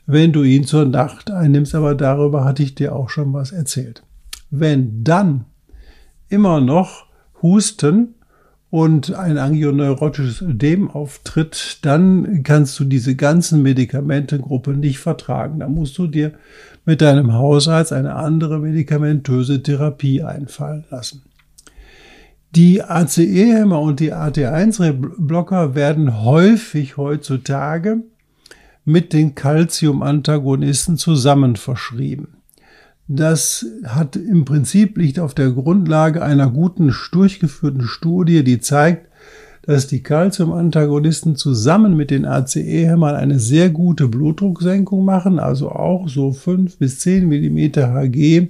wenn 0.06 0.32
du 0.32 0.44
ihn 0.44 0.64
zur 0.64 0.84
Nacht 0.84 1.30
einnimmst, 1.30 1.74
aber 1.74 1.94
darüber 1.94 2.44
hatte 2.44 2.62
ich 2.62 2.74
dir 2.74 2.94
auch 2.94 3.08
schon 3.10 3.32
was 3.32 3.52
erzählt. 3.52 4.02
Wenn 4.50 5.02
dann 5.02 5.46
immer 6.28 6.60
noch 6.60 7.06
Husten 7.42 8.13
und 8.74 9.14
ein 9.14 9.38
angioneurotisches 9.38 10.42
Ödem 10.42 10.90
auftritt, 10.90 11.78
dann 11.82 12.42
kannst 12.42 12.80
du 12.80 12.82
diese 12.82 13.14
ganzen 13.14 13.62
Medikamentengruppe 13.62 14.72
nicht 14.72 14.98
vertragen. 14.98 15.60
Da 15.60 15.68
musst 15.68 15.96
du 15.96 16.08
dir 16.08 16.32
mit 16.84 17.00
deinem 17.00 17.34
Hausarzt 17.34 17.92
eine 17.92 18.16
andere 18.16 18.58
medikamentöse 18.58 19.62
Therapie 19.62 20.24
einfallen 20.24 20.82
lassen. 20.90 21.22
Die 22.56 22.82
ACE-Hämmer 22.82 23.80
und 23.80 24.00
die 24.00 24.12
AT1-Blocker 24.12 25.76
werden 25.76 26.24
häufig 26.24 26.96
heutzutage 26.96 27.98
mit 28.84 29.12
den 29.12 29.36
Calcium-Antagonisten 29.36 30.96
zusammen 30.96 31.54
verschrieben. 31.54 32.38
Das 33.06 33.66
hat 33.84 34.16
im 34.16 34.44
Prinzip 34.44 34.96
liegt 34.96 35.18
auf 35.18 35.34
der 35.34 35.50
Grundlage 35.50 36.22
einer 36.22 36.50
guten 36.50 36.94
durchgeführten 37.12 37.82
Studie, 37.82 38.42
die 38.44 38.60
zeigt, 38.60 39.08
dass 39.66 39.86
die 39.86 40.02
Calcium-Antagonisten 40.02 41.36
zusammen 41.36 41.96
mit 41.96 42.10
den 42.10 42.24
ACE-Hämmern 42.24 43.14
eine 43.14 43.38
sehr 43.38 43.70
gute 43.70 44.08
Blutdrucksenkung 44.08 45.04
machen, 45.04 45.38
also 45.38 45.70
auch 45.70 46.08
so 46.08 46.32
5 46.32 46.78
bis 46.78 47.00
10 47.00 47.28
Millimeter 47.28 47.94
Hg 47.94 48.48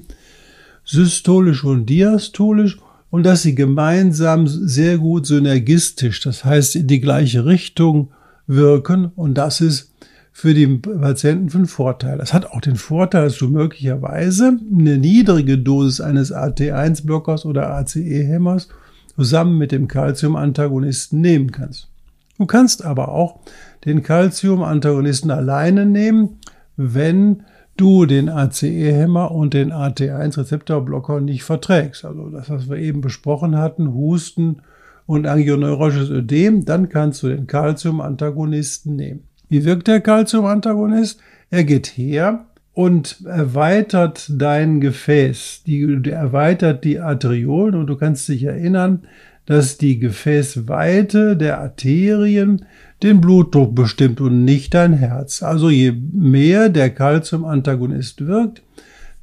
systolisch 0.84 1.64
und 1.64 1.86
diastolisch 1.86 2.78
und 3.10 3.24
dass 3.24 3.42
sie 3.42 3.54
gemeinsam 3.54 4.46
sehr 4.46 4.98
gut 4.98 5.26
synergistisch, 5.26 6.20
das 6.20 6.44
heißt 6.44 6.76
in 6.76 6.86
die 6.86 7.00
gleiche 7.00 7.44
Richtung 7.44 8.10
wirken. 8.46 9.12
Und 9.14 9.34
das 9.34 9.60
ist 9.60 9.92
für 10.36 10.52
den 10.52 10.82
Patienten 10.82 11.48
von 11.48 11.64
Vorteil. 11.64 12.18
Das 12.18 12.34
hat 12.34 12.46
auch 12.46 12.60
den 12.60 12.74
Vorteil, 12.74 13.26
dass 13.26 13.38
du 13.38 13.48
möglicherweise 13.48 14.58
eine 14.76 14.98
niedrige 14.98 15.58
Dosis 15.58 16.00
eines 16.00 16.34
AT1-Blockers 16.34 17.46
oder 17.46 17.70
ACE-Hämmers 17.70 18.68
zusammen 19.14 19.58
mit 19.58 19.70
dem 19.70 19.86
Calcium-Antagonisten 19.86 21.20
nehmen 21.20 21.52
kannst. 21.52 21.88
Du 22.36 22.46
kannst 22.46 22.84
aber 22.84 23.10
auch 23.10 23.38
den 23.84 24.02
Calcium-Antagonisten 24.02 25.30
alleine 25.30 25.86
nehmen, 25.86 26.40
wenn 26.76 27.44
du 27.76 28.04
den 28.04 28.28
ACE-Hämmer 28.28 29.30
und 29.30 29.54
den 29.54 29.72
AT1-Rezeptorblocker 29.72 31.20
nicht 31.20 31.44
verträgst. 31.44 32.04
Also 32.04 32.28
das, 32.28 32.50
was 32.50 32.68
wir 32.68 32.78
eben 32.78 33.02
besprochen 33.02 33.56
hatten, 33.56 33.94
Husten 33.94 34.62
und 35.06 35.28
angioneurisches 35.28 36.10
Ödem, 36.10 36.64
dann 36.64 36.88
kannst 36.88 37.22
du 37.22 37.28
den 37.28 37.46
Calcium-Antagonisten 37.46 38.96
nehmen. 38.96 39.28
Wie 39.54 39.64
wirkt 39.64 39.86
der 39.86 40.00
Calcium-Antagonist? 40.00 41.20
Er 41.48 41.62
geht 41.62 41.86
her 41.86 42.46
und 42.72 43.18
erweitert 43.24 44.28
dein 44.28 44.80
Gefäß. 44.80 45.62
Die, 45.64 46.02
der 46.02 46.16
erweitert 46.18 46.82
die 46.82 46.98
Arteriolen 46.98 47.76
und 47.76 47.86
du 47.86 47.94
kannst 47.94 48.28
dich 48.28 48.42
erinnern, 48.42 49.04
dass 49.46 49.78
die 49.78 50.00
Gefäßweite 50.00 51.36
der 51.36 51.60
Arterien 51.60 52.66
den 53.04 53.20
Blutdruck 53.20 53.76
bestimmt 53.76 54.20
und 54.20 54.44
nicht 54.44 54.74
dein 54.74 54.92
Herz. 54.92 55.44
Also 55.44 55.70
je 55.70 55.92
mehr 55.92 56.68
der 56.68 56.90
Calcium-Antagonist 56.90 58.26
wirkt, 58.26 58.60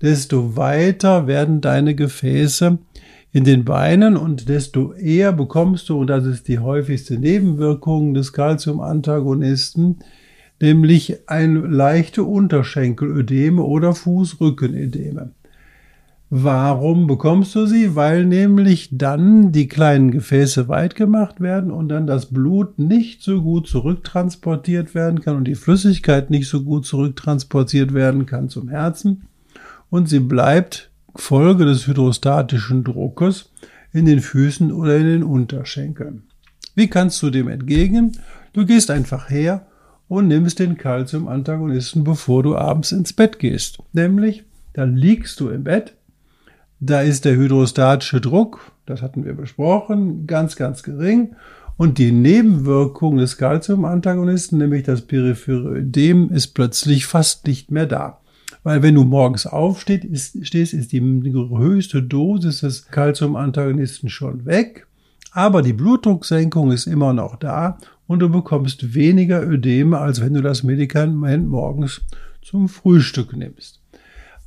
desto 0.01 0.55
weiter 0.55 1.27
werden 1.27 1.59
deine 1.59 1.93
Gefäße 1.93 2.77
in 3.33 3.43
den 3.43 3.65
Beinen 3.65 4.15
und 4.15 4.47
desto 4.47 4.93
eher 4.93 5.33
bekommst 5.33 5.89
du, 5.89 5.99
und 5.99 6.07
das 6.07 6.25
ist 6.25 6.47
die 6.47 6.59
häufigste 6.59 7.17
Nebenwirkung 7.19 8.13
des 8.13 8.31
Calcium-Antagonisten, 8.31 9.97
nämlich 10.61 11.29
ein 11.29 11.55
leichte 11.71 12.23
Unterschenkelödeme 12.23 13.61
oder 13.63 13.93
Fußrückenödeme. 13.93 15.31
Warum 16.33 17.07
bekommst 17.07 17.55
du 17.55 17.65
sie? 17.65 17.93
Weil 17.95 18.25
nämlich 18.25 18.87
dann 18.93 19.51
die 19.51 19.67
kleinen 19.67 20.11
Gefäße 20.11 20.69
weit 20.69 20.95
gemacht 20.95 21.41
werden 21.41 21.71
und 21.71 21.89
dann 21.89 22.07
das 22.07 22.27
Blut 22.27 22.79
nicht 22.79 23.21
so 23.21 23.41
gut 23.41 23.67
zurücktransportiert 23.67 24.95
werden 24.95 25.19
kann 25.19 25.35
und 25.35 25.43
die 25.43 25.55
Flüssigkeit 25.55 26.29
nicht 26.29 26.47
so 26.47 26.63
gut 26.63 26.85
zurücktransportiert 26.85 27.93
werden 27.93 28.25
kann 28.25 28.47
zum 28.47 28.69
Herzen 28.69 29.23
und 29.89 30.07
sie 30.07 30.21
bleibt 30.21 30.89
Folge 31.15 31.65
des 31.65 31.85
hydrostatischen 31.85 32.85
Druckes 32.85 33.51
in 33.91 34.05
den 34.05 34.21
Füßen 34.21 34.71
oder 34.71 34.95
in 34.95 35.07
den 35.07 35.23
Unterschenkeln. 35.23 36.23
Wie 36.75 36.87
kannst 36.87 37.21
du 37.21 37.29
dem 37.29 37.49
entgegnen? 37.49 38.13
Du 38.53 38.65
gehst 38.65 38.89
einfach 38.89 39.29
her 39.29 39.67
und 40.11 40.27
nimmst 40.27 40.59
den 40.59 40.77
Calcium-Antagonisten, 40.77 42.03
bevor 42.03 42.43
du 42.43 42.57
abends 42.57 42.91
ins 42.91 43.13
Bett 43.13 43.39
gehst. 43.39 43.77
Nämlich, 43.93 44.43
dann 44.73 44.97
liegst 44.97 45.39
du 45.39 45.47
im 45.47 45.63
Bett, 45.63 45.93
da 46.81 46.99
ist 46.99 47.23
der 47.23 47.37
hydrostatische 47.37 48.19
Druck, 48.19 48.73
das 48.85 49.01
hatten 49.01 49.23
wir 49.23 49.33
besprochen, 49.33 50.27
ganz, 50.27 50.57
ganz 50.57 50.83
gering. 50.83 51.37
Und 51.77 51.97
die 51.97 52.11
Nebenwirkung 52.11 53.15
des 53.15 53.37
Calcium-Antagonisten, 53.37 54.57
nämlich 54.57 54.83
das 54.83 55.03
periphere 55.03 55.77
Ödem, 55.77 56.29
ist 56.29 56.47
plötzlich 56.47 57.05
fast 57.05 57.47
nicht 57.47 57.71
mehr 57.71 57.85
da. 57.85 58.19
Weil 58.63 58.83
wenn 58.83 58.95
du 58.95 59.05
morgens 59.05 59.47
aufstehst, 59.47 60.03
ist, 60.03 60.45
stehst, 60.45 60.73
ist 60.73 60.91
die 60.91 60.99
höchste 60.99 62.03
Dosis 62.03 62.59
des 62.59 62.87
Calcium-Antagonisten 62.87 64.09
schon 64.09 64.45
weg. 64.45 64.87
Aber 65.31 65.61
die 65.61 65.71
Blutdrucksenkung 65.71 66.73
ist 66.73 66.85
immer 66.85 67.13
noch 67.13 67.37
da 67.37 67.77
und 68.11 68.19
du 68.19 68.27
bekommst 68.27 68.93
weniger 68.93 69.41
Ödeme, 69.41 69.97
als 69.97 70.19
wenn 70.19 70.33
du 70.33 70.41
das 70.41 70.63
Medikament 70.63 71.47
morgens 71.47 72.01
zum 72.41 72.67
Frühstück 72.67 73.33
nimmst. 73.33 73.79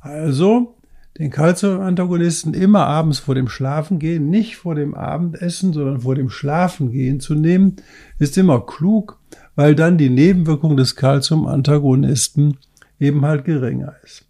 Also 0.01 0.75
den 1.17 1.31
Calcium-Antagonisten 1.31 2.53
immer 2.53 2.85
abends 2.85 3.17
vor 3.17 3.33
dem 3.33 3.47
Schlafengehen, 3.47 4.29
nicht 4.29 4.57
vor 4.57 4.75
dem 4.75 4.93
Abendessen, 4.93 5.73
sondern 5.73 6.01
vor 6.01 6.13
dem 6.13 6.29
Schlafengehen 6.29 7.19
zu 7.19 7.33
nehmen, 7.33 7.77
ist 8.19 8.37
immer 8.37 8.63
klug, 8.63 9.19
weil 9.55 9.73
dann 9.73 9.97
die 9.97 10.11
Nebenwirkung 10.11 10.77
des 10.77 10.95
Calcium-Antagonisten 10.95 12.57
eben 12.99 13.25
halt 13.25 13.45
geringer 13.45 13.95
ist. 14.03 14.27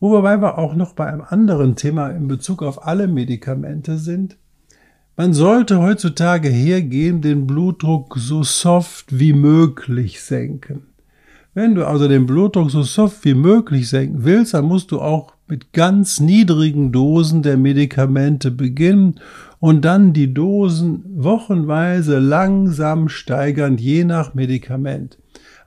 Wobei 0.00 0.40
wir 0.40 0.58
auch 0.58 0.74
noch 0.74 0.94
bei 0.94 1.06
einem 1.06 1.22
anderen 1.22 1.76
Thema 1.76 2.08
in 2.08 2.26
Bezug 2.26 2.60
auf 2.60 2.84
alle 2.84 3.06
Medikamente 3.06 3.98
sind. 3.98 4.36
Man 5.16 5.32
sollte 5.32 5.80
heutzutage 5.80 6.48
hergehen, 6.48 7.20
den 7.20 7.46
Blutdruck 7.46 8.16
so 8.18 8.42
soft 8.42 9.16
wie 9.16 9.32
möglich 9.32 10.20
senken. 10.20 10.88
Wenn 11.54 11.76
du 11.76 11.86
also 11.86 12.08
den 12.08 12.26
Blutdruck 12.26 12.72
so 12.72 12.82
soft 12.82 13.24
wie 13.24 13.34
möglich 13.34 13.88
senken 13.88 14.24
willst, 14.24 14.54
dann 14.54 14.64
musst 14.64 14.90
du 14.90 15.00
auch 15.00 15.34
mit 15.46 15.72
ganz 15.72 16.18
niedrigen 16.18 16.90
Dosen 16.90 17.42
der 17.42 17.56
Medikamente 17.56 18.50
beginnen 18.50 19.20
und 19.60 19.84
dann 19.84 20.12
die 20.12 20.34
Dosen 20.34 21.04
wochenweise 21.14 22.18
langsam 22.18 23.08
steigern, 23.08 23.78
je 23.78 24.02
nach 24.02 24.34
Medikament. 24.34 25.18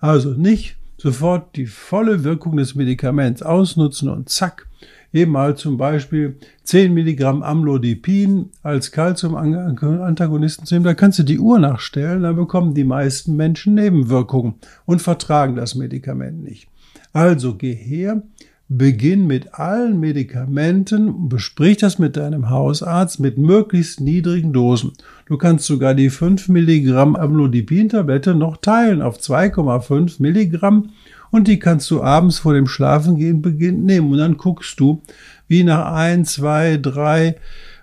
Also 0.01 0.31
nicht 0.31 0.75
sofort 0.97 1.55
die 1.55 1.67
volle 1.67 2.25
Wirkung 2.25 2.57
des 2.57 2.75
Medikaments 2.75 3.41
ausnutzen 3.41 4.09
und 4.09 4.27
zack, 4.27 4.66
eben 5.13 5.31
mal 5.31 5.55
zum 5.55 5.77
Beispiel 5.77 6.37
10 6.63 6.93
Milligramm 6.93 7.43
Amlodipin 7.43 8.49
als 8.63 8.91
Calcium-Antagonisten 8.91 10.65
zu 10.65 10.75
nehmen, 10.75 10.85
da 10.85 10.93
kannst 10.93 11.19
du 11.19 11.23
die 11.23 11.39
Uhr 11.39 11.59
nachstellen, 11.59 12.23
dann 12.23 12.35
bekommen 12.35 12.73
die 12.73 12.83
meisten 12.83 13.35
Menschen 13.35 13.75
Nebenwirkungen 13.75 14.55
und 14.85 15.01
vertragen 15.01 15.55
das 15.55 15.75
Medikament 15.75 16.43
nicht. 16.43 16.67
Also 17.13 17.55
geh 17.55 17.73
her, 17.73 18.21
Beginn 18.69 19.27
mit 19.27 19.53
allen 19.53 19.97
Medikamenten 19.97 21.07
und 21.07 21.29
besprich 21.29 21.77
das 21.77 21.99
mit 21.99 22.17
deinem 22.17 22.49
Hausarzt 22.49 23.17
mit 23.17 23.37
möglichst 23.37 24.01
niedrigen 24.01 24.51
Dosen. 24.51 24.91
Du 25.25 25.37
kannst 25.37 25.65
sogar 25.65 25.93
die 25.93 26.09
5 26.09 26.49
Milligramm 26.49 27.15
Amlodipin-Tablette 27.15 28.35
noch 28.35 28.57
teilen 28.57 29.01
auf 29.01 29.19
2,5 29.19 30.21
Milligramm 30.21 30.89
und 31.31 31.47
die 31.47 31.59
kannst 31.59 31.89
du 31.91 32.01
abends 32.01 32.39
vor 32.39 32.53
dem 32.53 32.67
Schlafengehen 32.67 33.41
beginnen 33.41 33.85
nehmen 33.85 34.11
und 34.11 34.17
dann 34.17 34.37
guckst 34.37 34.79
du, 34.79 35.01
wie 35.47 35.63
nach 35.63 35.93
ein, 35.93 36.25
zwei, 36.25 36.77
drei 36.77 37.35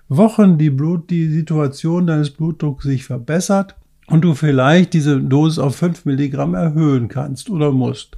Wochen 0.07 0.57
die 0.57 0.69
Blut, 0.69 1.09
die 1.09 1.29
Situation 1.29 2.07
deines 2.07 2.29
Blutdrucks 2.29 2.85
sich 2.85 3.05
verbessert 3.05 3.75
und 4.07 4.21
du 4.21 4.35
vielleicht 4.35 4.93
diese 4.93 5.19
Dosis 5.19 5.59
auf 5.59 5.75
5 5.75 6.05
Milligramm 6.05 6.53
erhöhen 6.53 7.07
kannst 7.07 7.49
oder 7.49 7.71
musst. 7.71 8.17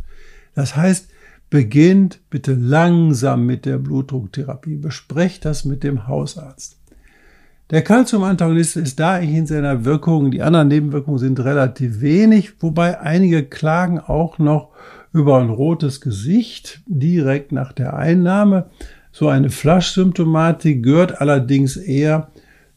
Das 0.53 0.75
heißt, 0.75 1.10
Beginnt 1.50 2.19
bitte 2.29 2.53
langsam 2.53 3.46
mit 3.46 3.65
der 3.65 3.77
Blutdrucktherapie. 3.77 4.75
Besprecht 4.75 5.46
das 5.46 5.63
mit 5.63 5.81
dem 5.81 6.07
Hausarzt. 6.07 6.77
Der 7.69 7.84
Calcium-Antagonist 7.84 8.75
ist 8.75 9.00
da 9.00 9.17
in 9.17 9.48
seiner 9.48 9.86
Wirkung. 9.86 10.31
Die 10.31 10.41
anderen 10.41 10.67
Nebenwirkungen 10.67 11.19
sind 11.19 11.39
relativ 11.39 12.01
wenig, 12.01 12.62
wobei 12.62 13.00
einige 13.00 13.43
klagen 13.43 14.00
auch 14.00 14.39
noch 14.39 14.72
über 15.17 15.39
ein 15.39 15.50
rotes 15.50 16.01
Gesicht 16.01 16.81
direkt 16.86 17.51
nach 17.51 17.74
der 17.74 17.95
Einnahme. 17.95 18.69
So 19.12 19.27
eine 19.27 19.50
Flaschsymptomatik 19.50 20.83
gehört 20.83 21.21
allerdings 21.21 21.75
eher 21.77 22.29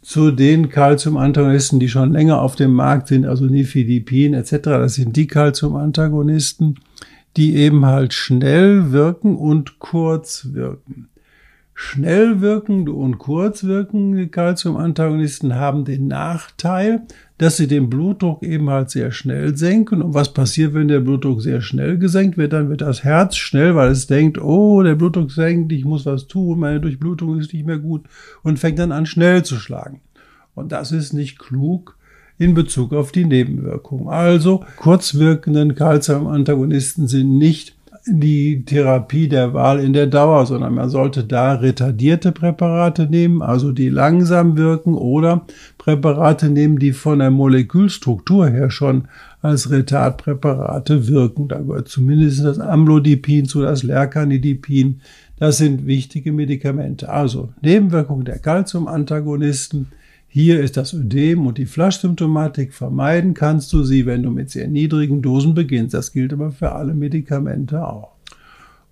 zu 0.02 0.30
den 0.30 0.70
Calcium-Antagonisten, 0.70 1.78
die 1.78 1.88
schon 1.88 2.12
länger 2.12 2.40
auf 2.40 2.56
dem 2.56 2.72
Markt 2.72 3.08
sind, 3.08 3.26
also 3.26 3.44
Nifedipin 3.44 4.34
etc. 4.34 4.56
Das 4.62 4.94
sind 4.94 5.16
die 5.16 5.26
Calcium-Antagonisten 5.26 6.76
die 7.36 7.56
eben 7.56 7.86
halt 7.86 8.12
schnell 8.12 8.92
wirken 8.92 9.36
und 9.36 9.78
kurz 9.78 10.48
wirken. 10.52 11.08
Schnell 11.74 12.40
wirkende 12.40 12.92
und 12.92 13.18
kurz 13.18 13.64
wirkende 13.64 14.28
Calcium-Antagonisten 14.28 15.54
haben 15.54 15.84
den 15.84 16.08
Nachteil, 16.08 17.02
dass 17.40 17.56
sie 17.56 17.66
den 17.66 17.88
Blutdruck 17.88 18.42
eben 18.42 18.68
halt 18.68 18.90
sehr 18.90 19.12
schnell 19.12 19.56
senken. 19.56 20.02
Und 20.02 20.12
was 20.12 20.34
passiert, 20.34 20.74
wenn 20.74 20.88
der 20.88 21.00
Blutdruck 21.00 21.40
sehr 21.40 21.62
schnell 21.62 21.96
gesenkt 21.96 22.36
wird? 22.36 22.52
Dann 22.52 22.68
wird 22.68 22.82
das 22.82 23.02
Herz 23.02 23.36
schnell, 23.36 23.74
weil 23.74 23.90
es 23.90 24.06
denkt, 24.06 24.38
oh, 24.38 24.82
der 24.82 24.94
Blutdruck 24.94 25.30
senkt, 25.30 25.72
ich 25.72 25.86
muss 25.86 26.04
was 26.04 26.26
tun, 26.26 26.58
meine 26.58 26.80
Durchblutung 26.80 27.40
ist 27.40 27.54
nicht 27.54 27.64
mehr 27.64 27.78
gut 27.78 28.02
und 28.42 28.58
fängt 28.58 28.78
dann 28.78 28.92
an 28.92 29.06
schnell 29.06 29.42
zu 29.42 29.56
schlagen. 29.56 30.02
Und 30.54 30.70
das 30.70 30.92
ist 30.92 31.14
nicht 31.14 31.38
klug 31.38 31.96
in 32.36 32.52
Bezug 32.52 32.92
auf 32.92 33.10
die 33.10 33.24
Nebenwirkungen. 33.24 34.08
Also 34.08 34.62
kurzwirkenden 34.76 35.74
Calcium-Antagonisten 35.74 37.08
sind 37.08 37.38
nicht 37.38 37.74
die 38.06 38.64
Therapie 38.64 39.28
der 39.28 39.52
Wahl 39.52 39.80
in 39.80 39.92
der 39.92 40.06
Dauer, 40.06 40.46
sondern 40.46 40.74
man 40.74 40.88
sollte 40.88 41.24
da 41.24 41.54
retardierte 41.54 42.32
Präparate 42.32 43.06
nehmen, 43.06 43.42
also 43.42 43.72
die 43.72 43.88
langsam 43.88 44.56
wirken 44.56 44.94
oder 44.94 45.46
Präparate 45.78 46.48
nehmen, 46.48 46.78
die 46.78 46.92
von 46.92 47.18
der 47.18 47.30
Molekülstruktur 47.30 48.48
her 48.48 48.70
schon 48.70 49.08
als 49.42 49.70
Retardpräparate 49.70 51.08
wirken. 51.08 51.48
Da 51.48 51.58
gehört 51.58 51.88
zumindest 51.88 52.44
das 52.44 52.58
Amlodipin 52.58 53.46
zu, 53.46 53.62
das 53.62 53.82
Lercanidipin. 53.82 55.00
Das 55.38 55.58
sind 55.58 55.86
wichtige 55.86 56.32
Medikamente. 56.32 57.08
Also 57.08 57.50
Nebenwirkungen 57.62 58.24
der 58.24 58.38
Calcium-Antagonisten 58.38 59.88
Hier 60.32 60.60
ist 60.60 60.76
das 60.76 60.94
Ödem 60.94 61.44
und 61.48 61.58
die 61.58 61.66
Flaschsymptomatik. 61.66 62.72
Vermeiden 62.72 63.34
kannst 63.34 63.72
du 63.72 63.82
sie, 63.82 64.06
wenn 64.06 64.22
du 64.22 64.30
mit 64.30 64.48
sehr 64.48 64.68
niedrigen 64.68 65.22
Dosen 65.22 65.54
beginnst. 65.54 65.92
Das 65.92 66.12
gilt 66.12 66.32
aber 66.32 66.52
für 66.52 66.70
alle 66.70 66.94
Medikamente 66.94 67.84
auch. 67.84 68.12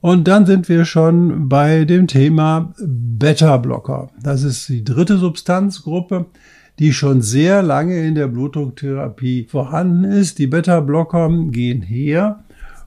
Und 0.00 0.26
dann 0.26 0.47
sind 0.47 0.68
wir 0.68 0.85
schon 0.85 1.49
bei 1.49 1.85
dem 1.85 2.09
Thema 2.09 2.75
Beta-Blocker. 2.80 4.11
Das 4.21 4.42
ist 4.42 4.68
die 4.68 4.83
dritte 4.83 5.16
Substanzgruppe, 5.18 6.26
die 6.80 6.92
schon 6.92 7.23
sehr 7.23 7.62
lange 7.62 8.04
in 8.04 8.16
der 8.16 8.26
Blutdrucktherapie 8.26 9.47
vorhanden 9.49 10.02
ist. 10.02 10.40
Die 10.40 10.49
Beta-Blocker 10.49 11.30
gehen 11.50 11.83
her 11.83 12.42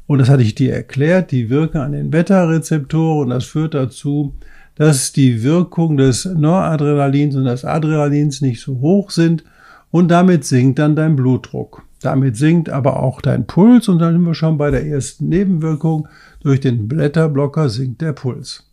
und 0.07 0.19
das 0.19 0.29
hatte 0.29 0.43
ich 0.43 0.55
dir 0.55 0.73
erklärt, 0.73 1.31
die 1.31 1.49
wirken 1.49 1.77
an 1.77 1.93
den 1.93 2.11
Beta-Rezeptoren 2.11 3.23
und 3.23 3.29
das 3.29 3.45
führt 3.45 3.75
dazu, 3.75 4.33
dass 4.75 5.11
die 5.11 5.43
Wirkung 5.43 5.97
des 5.97 6.25
Noradrenalins 6.25 7.35
und 7.35 7.45
des 7.45 7.65
Adrenalins 7.65 8.41
nicht 8.41 8.61
so 8.61 8.79
hoch 8.79 9.11
sind 9.11 9.43
und 9.91 10.09
damit 10.09 10.45
sinkt 10.45 10.79
dann 10.79 10.95
dein 10.95 11.15
Blutdruck. 11.15 11.83
Damit 12.01 12.35
sinkt 12.35 12.69
aber 12.69 13.01
auch 13.01 13.21
dein 13.21 13.45
Puls 13.45 13.87
und 13.87 13.99
dann 13.99 14.13
sind 14.13 14.23
wir 14.23 14.33
schon 14.33 14.57
bei 14.57 14.71
der 14.71 14.85
ersten 14.85 15.29
Nebenwirkung. 15.29 16.07
Durch 16.41 16.59
den 16.59 16.87
Blätterblocker 16.87 17.69
sinkt 17.69 18.01
der 18.01 18.13
Puls. 18.13 18.71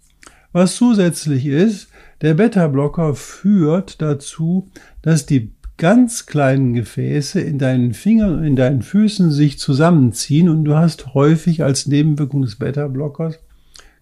Was 0.53 0.77
zusätzlich 0.77 1.45
ist, 1.45 1.89
der 2.23 2.35
Beta-Blocker 2.35 3.15
führt 3.15 4.01
dazu, 4.01 4.71
dass 5.03 5.27
die 5.27 5.53
ganz 5.77 6.27
kleinen 6.27 6.73
Gefäße 6.73 7.41
in 7.41 7.59
deinen 7.59 7.93
Fingern 7.93 8.39
und 8.39 8.45
in 8.45 8.57
deinen 8.57 8.83
Füßen 8.83 9.31
sich 9.31 9.59
zusammenziehen 9.59 10.49
und 10.49 10.65
du 10.65 10.75
hast 10.75 11.15
häufig 11.15 11.63
als 11.63 11.87
Nebenwirkung 11.87 12.43
des 12.43 12.57
Beta-Blockers 12.57 13.39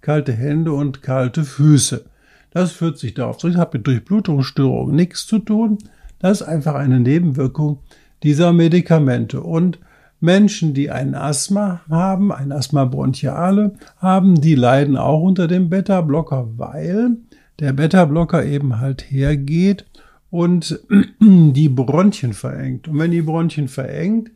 kalte 0.06 0.32
Hände 0.32 0.72
und 0.72 1.02
kalte 1.02 1.42
Füße. 1.42 2.04
Das 2.52 2.70
führt 2.70 2.96
sich 2.96 3.14
darauf 3.14 3.38
zurück, 3.38 3.56
hat 3.56 3.74
mit 3.74 3.88
Durchblutungsstörung 3.88 4.94
nichts 4.94 5.26
zu 5.26 5.40
tun. 5.40 5.78
Das 6.20 6.42
ist 6.42 6.46
einfach 6.46 6.76
eine 6.76 7.00
Nebenwirkung 7.00 7.80
dieser 8.22 8.52
Medikamente. 8.52 9.40
Und 9.40 9.80
Menschen, 10.20 10.74
die 10.74 10.92
ein 10.92 11.16
Asthma 11.16 11.80
haben, 11.90 12.30
ein 12.30 12.52
Asthma 12.52 12.84
bronchiale 12.84 13.72
haben, 13.98 14.40
die 14.40 14.54
leiden 14.54 14.96
auch 14.96 15.22
unter 15.22 15.48
dem 15.48 15.70
Beta-Blocker, 15.70 16.50
weil 16.56 17.16
der 17.58 17.72
Beta-Blocker 17.72 18.44
eben 18.44 18.78
halt 18.78 19.10
hergeht 19.10 19.86
und 20.30 20.78
die 21.20 21.68
Bronchien 21.68 22.32
verengt. 22.32 22.86
Und 22.86 23.00
wenn 23.00 23.10
die 23.10 23.22
Bronchien 23.22 23.66
verengt, 23.66 24.30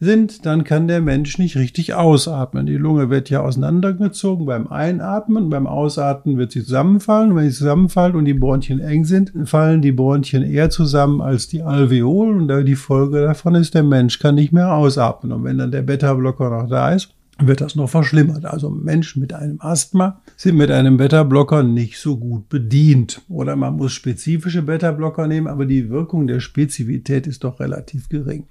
sind, 0.00 0.46
dann 0.46 0.64
kann 0.64 0.86
der 0.86 1.00
Mensch 1.00 1.38
nicht 1.38 1.56
richtig 1.56 1.94
ausatmen. 1.94 2.66
Die 2.66 2.76
Lunge 2.76 3.10
wird 3.10 3.30
ja 3.30 3.40
auseinandergezogen 3.40 4.46
beim 4.46 4.68
Einatmen, 4.68 5.50
beim 5.50 5.66
Ausatmen 5.66 6.38
wird 6.38 6.52
sie 6.52 6.62
zusammenfallen. 6.62 7.34
wenn 7.34 7.50
sie 7.50 7.56
zusammenfallen 7.56 8.14
und 8.14 8.24
die 8.24 8.34
Bronchien 8.34 8.80
eng 8.80 9.04
sind, 9.04 9.32
fallen 9.44 9.82
die 9.82 9.92
Bronchien 9.92 10.44
eher 10.44 10.70
zusammen 10.70 11.20
als 11.20 11.48
die 11.48 11.62
Alveolen 11.62 12.50
und 12.50 12.64
die 12.66 12.76
Folge 12.76 13.22
davon 13.22 13.56
ist, 13.56 13.74
der 13.74 13.82
Mensch 13.82 14.18
kann 14.18 14.36
nicht 14.36 14.52
mehr 14.52 14.72
ausatmen. 14.72 15.32
Und 15.32 15.44
wenn 15.44 15.58
dann 15.58 15.72
der 15.72 15.82
Beta-Blocker 15.82 16.50
noch 16.50 16.68
da 16.68 16.92
ist, 16.92 17.12
wird 17.40 17.60
das 17.60 17.76
noch 17.76 17.88
verschlimmert. 17.88 18.44
Also 18.44 18.70
Menschen 18.70 19.20
mit 19.20 19.32
einem 19.32 19.60
Asthma 19.60 20.20
sind 20.36 20.56
mit 20.56 20.70
einem 20.70 20.96
Beta-Blocker 20.96 21.62
nicht 21.62 21.98
so 21.98 22.16
gut 22.16 22.48
bedient. 22.48 23.22
Oder 23.28 23.56
man 23.56 23.76
muss 23.76 23.92
spezifische 23.92 24.62
Beta-Blocker 24.62 25.26
nehmen, 25.26 25.46
aber 25.46 25.66
die 25.66 25.90
Wirkung 25.90 26.26
der 26.26 26.40
Spezifität 26.40 27.26
ist 27.26 27.44
doch 27.44 27.60
relativ 27.60 28.08
gering. 28.08 28.44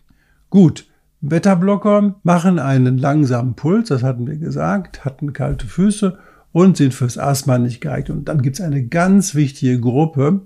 Gut, 0.49 0.85
Beta-Blocker 1.21 2.15
machen 2.23 2.59
einen 2.59 2.97
langsamen 2.97 3.55
Puls, 3.55 3.89
das 3.89 4.03
hatten 4.03 4.27
wir 4.27 4.37
gesagt, 4.37 5.05
hatten 5.05 5.33
kalte 5.33 5.65
Füße 5.65 6.17
und 6.51 6.77
sind 6.77 6.93
fürs 6.93 7.17
Asthma 7.17 7.57
nicht 7.57 7.81
geeignet. 7.81 8.17
Und 8.17 8.29
dann 8.29 8.41
gibt 8.41 8.59
es 8.59 8.65
eine 8.65 8.85
ganz 8.85 9.35
wichtige 9.35 9.79
Gruppe, 9.79 10.41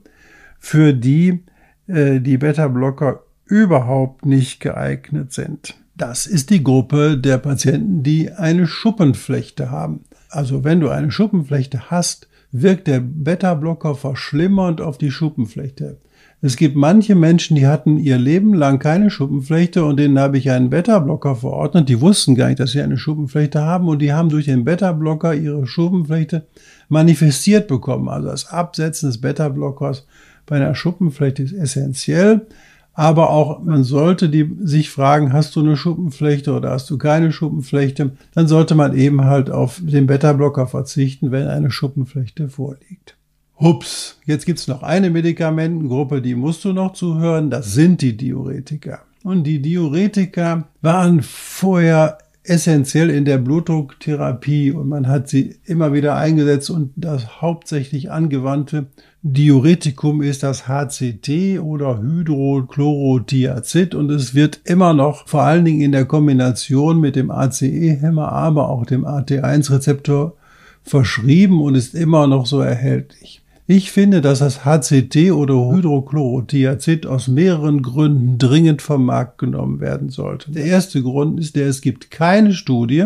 für 0.59 0.93
die 0.93 1.43
äh, 1.87 2.19
die 2.19 2.37
Beta-Blocker 2.37 3.23
überhaupt 3.45 4.25
nicht 4.25 4.61
geeignet 4.61 5.33
sind. 5.33 5.75
Das 5.95 6.25
ist 6.25 6.49
die 6.49 6.63
Gruppe 6.63 7.17
der 7.17 7.37
Patienten, 7.37 8.01
die 8.01 8.31
eine 8.31 8.65
Schuppenflechte 8.65 9.71
haben. 9.71 10.05
Also 10.29 10.63
wenn 10.63 10.79
du 10.79 10.89
eine 10.89 11.11
Schuppenflechte 11.11 11.91
hast, 11.91 12.29
wirkt 12.51 12.87
der 12.87 13.01
Beta-Blocker 13.01 13.95
verschlimmernd 13.95 14.79
auf 14.79 14.97
die 14.97 15.11
Schuppenflechte. 15.11 15.97
Es 16.43 16.57
gibt 16.57 16.75
manche 16.75 17.13
Menschen, 17.13 17.55
die 17.55 17.67
hatten 17.67 17.99
ihr 17.99 18.17
Leben 18.17 18.55
lang 18.55 18.79
keine 18.79 19.11
Schuppenflechte 19.11 19.85
und 19.85 19.97
denen 19.97 20.17
habe 20.17 20.39
ich 20.39 20.49
einen 20.49 20.71
Beta-Blocker 20.71 21.35
verordnet. 21.35 21.87
Die 21.87 22.01
wussten 22.01 22.33
gar 22.33 22.47
nicht, 22.47 22.59
dass 22.59 22.71
sie 22.71 22.81
eine 22.81 22.97
Schuppenflechte 22.97 23.61
haben 23.61 23.87
und 23.87 23.99
die 23.99 24.11
haben 24.11 24.29
durch 24.29 24.45
den 24.45 24.63
Beta-Blocker 24.63 25.35
ihre 25.35 25.67
Schuppenflechte 25.67 26.47
manifestiert 26.89 27.67
bekommen. 27.67 28.09
Also 28.09 28.29
das 28.29 28.49
Absetzen 28.49 29.09
des 29.09 29.21
Beta-Blockers 29.21 30.07
bei 30.47 30.55
einer 30.55 30.73
Schuppenflechte 30.73 31.43
ist 31.43 31.53
essentiell. 31.53 32.47
Aber 32.93 33.29
auch 33.29 33.61
man 33.63 33.83
sollte 33.83 34.27
die, 34.27 34.49
sich 34.63 34.89
fragen, 34.89 35.33
hast 35.33 35.55
du 35.55 35.59
eine 35.59 35.77
Schuppenflechte 35.77 36.53
oder 36.53 36.71
hast 36.71 36.89
du 36.89 36.97
keine 36.97 37.31
Schuppenflechte? 37.31 38.13
Dann 38.33 38.47
sollte 38.47 38.73
man 38.73 38.97
eben 38.97 39.25
halt 39.25 39.51
auf 39.51 39.79
den 39.79 40.07
Beta-Blocker 40.07 40.65
verzichten, 40.65 41.31
wenn 41.31 41.47
eine 41.47 41.69
Schuppenflechte 41.69 42.49
vorliegt. 42.49 43.15
Hups, 43.61 44.17
jetzt 44.25 44.47
gibt's 44.47 44.67
noch 44.67 44.81
eine 44.81 45.11
Medikamentengruppe, 45.11 46.21
die 46.21 46.33
musst 46.33 46.65
du 46.65 46.73
noch 46.73 46.93
zuhören, 46.93 47.51
das 47.51 47.73
sind 47.73 48.01
die 48.01 48.17
Diuretika. 48.17 49.01
Und 49.23 49.43
die 49.43 49.61
Diuretika 49.61 50.67
waren 50.81 51.21
vorher 51.21 52.17
essentiell 52.43 53.11
in 53.11 53.23
der 53.23 53.37
Blutdrucktherapie 53.37 54.71
und 54.71 54.89
man 54.89 55.07
hat 55.07 55.29
sie 55.29 55.57
immer 55.65 55.93
wieder 55.93 56.15
eingesetzt 56.15 56.71
und 56.71 56.91
das 56.95 57.39
hauptsächlich 57.39 58.09
angewandte 58.09 58.87
Diuretikum 59.21 60.23
ist 60.23 60.41
das 60.41 60.67
HCT 60.67 61.59
oder 61.59 62.01
Hydrochlorothiazid 62.01 63.93
und 63.93 64.09
es 64.09 64.33
wird 64.33 64.61
immer 64.63 64.95
noch 64.95 65.27
vor 65.27 65.43
allen 65.43 65.65
Dingen 65.65 65.81
in 65.81 65.91
der 65.91 66.05
Kombination 66.05 66.99
mit 66.99 67.15
dem 67.15 67.29
ACE-Hämmer, 67.29 68.31
aber 68.31 68.69
auch 68.69 68.87
dem 68.87 69.05
AT1-Rezeptor 69.05 70.33
verschrieben 70.81 71.61
und 71.61 71.75
ist 71.75 71.93
immer 71.93 72.25
noch 72.25 72.47
so 72.47 72.61
erhältlich. 72.61 73.40
Ich 73.73 73.93
finde, 73.93 74.19
dass 74.19 74.39
das 74.39 74.65
HCT 74.65 75.31
oder 75.31 75.71
Hydrochlorothiazid 75.71 77.05
aus 77.05 77.29
mehreren 77.29 77.81
Gründen 77.81 78.37
dringend 78.37 78.81
vom 78.81 79.05
Markt 79.05 79.37
genommen 79.37 79.79
werden 79.79 80.09
sollte. 80.09 80.51
Der 80.51 80.65
erste 80.65 81.01
Grund 81.01 81.39
ist 81.39 81.55
der, 81.55 81.67
es 81.67 81.79
gibt 81.79 82.11
keine 82.11 82.53
Studie, 82.53 83.05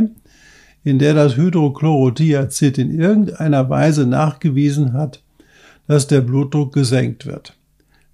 in 0.84 0.98
der 0.98 1.14
das 1.14 1.38
Hydrochlorothiazid 1.38 2.80
in 2.80 3.00
irgendeiner 3.00 3.70
Weise 3.70 4.08
nachgewiesen 4.08 4.94
hat, 4.94 5.22
dass 5.86 6.08
der 6.08 6.22
Blutdruck 6.22 6.74
gesenkt 6.74 7.28
wird. 7.28 7.56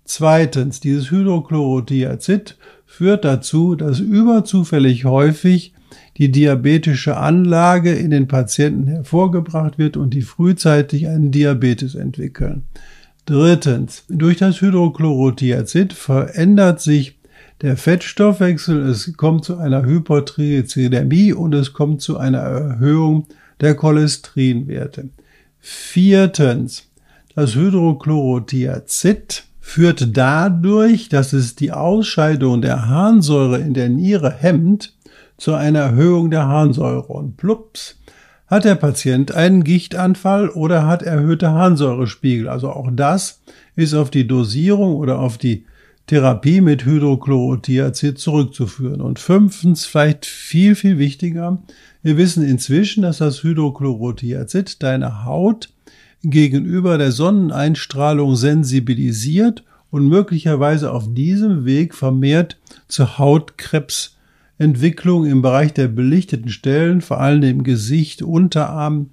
Zweitens, 0.04 0.82
dieses 0.82 1.10
Hydrochlorothiazid 1.10 2.58
führt 2.86 3.24
dazu, 3.24 3.76
dass 3.76 4.02
überzufällig 4.02 5.06
häufig 5.06 5.72
die 6.18 6.32
diabetische 6.32 7.18
Anlage 7.18 7.94
in 7.94 8.12
den 8.12 8.28
Patienten 8.28 8.88
hervorgebracht 8.88 9.78
wird 9.78 9.98
und 9.98 10.14
die 10.14 10.22
frühzeitig 10.22 11.08
einen 11.08 11.32
Diabetes 11.32 11.96
entwickeln. 11.96 12.64
Drittens, 13.26 14.04
durch 14.10 14.38
das 14.38 14.62
Hydrochlorothiazid 14.62 15.94
verändert 15.94 16.82
sich 16.82 17.18
der 17.62 17.78
Fettstoffwechsel, 17.78 18.82
es 18.88 19.16
kommt 19.16 19.46
zu 19.46 19.58
einer 19.58 19.86
Hypertriglyceridämie 19.86 21.34
und 21.34 21.54
es 21.54 21.74
kommt 21.74 22.02
zu 22.02 22.18
einer 22.18 22.40
Erhöhung 22.40 23.28
der 23.60 23.76
Cholesterinwerte. 23.76 25.10
Viertens, 25.60 26.90
das 27.36 27.56
Hydrochlorothiazid 27.56 29.44
führt 29.60 30.18
dadurch, 30.18 31.08
dass 31.08 31.34
es 31.34 31.56
die 31.56 31.72
Ausscheidung 31.72 32.62
der 32.62 32.88
Harnsäure 32.90 33.60
in 33.60 33.76
der 33.76 33.90
Niere 33.90 34.32
hemmt, 34.32 34.96
zu 35.42 35.56
einer 35.56 35.80
Erhöhung 35.80 36.30
der 36.30 36.48
Harnsäure 36.48 37.08
und 37.08 37.36
plups 37.36 37.98
hat 38.46 38.64
der 38.64 38.76
Patient 38.76 39.32
einen 39.32 39.64
Gichtanfall 39.64 40.50
oder 40.50 40.86
hat 40.86 41.02
erhöhte 41.02 41.50
Harnsäurespiegel. 41.50 42.48
Also 42.48 42.70
auch 42.70 42.92
das 42.94 43.42
ist 43.76 43.96
auf 43.96 44.12
die 44.12 44.28
Dosierung 44.28 44.96
oder 44.98 45.18
auf 45.18 45.40
die 45.40 45.66
Therapie 46.06 46.62
mit 46.62 46.86
Hydrochlorothiazid 46.86 48.20
zurückzuführen. 48.20 49.02
Und 49.02 49.18
fünftens, 49.18 49.88
vielleicht 49.88 50.28
viel, 50.28 50.76
viel 50.76 51.00
wichtiger, 51.00 51.64
wir 52.04 52.18
wissen 52.18 52.44
inzwischen, 52.44 53.02
dass 53.02 53.18
das 53.18 53.42
Hydrochlorothiazid 53.42 54.84
deine 54.84 55.26
Haut 55.26 55.70
gegenüber 56.22 57.00
der 57.00 57.12
Sonneneinstrahlung 57.12 58.36
sensibilisiert 58.36 59.64
und 59.90 60.08
möglicherweise 60.08 60.92
auf 60.92 61.12
diesem 61.12 61.66
Weg 61.66 61.96
vermehrt 61.96 62.60
zu 62.88 63.18
Hautkrebs 63.18 64.18
Entwicklung 64.62 65.26
im 65.26 65.42
Bereich 65.42 65.74
der 65.74 65.88
belichteten 65.88 66.50
Stellen, 66.50 67.02
vor 67.02 67.20
allem 67.20 67.44
im 67.44 67.64
Gesicht, 67.64 68.22
Unterarm, 68.22 69.10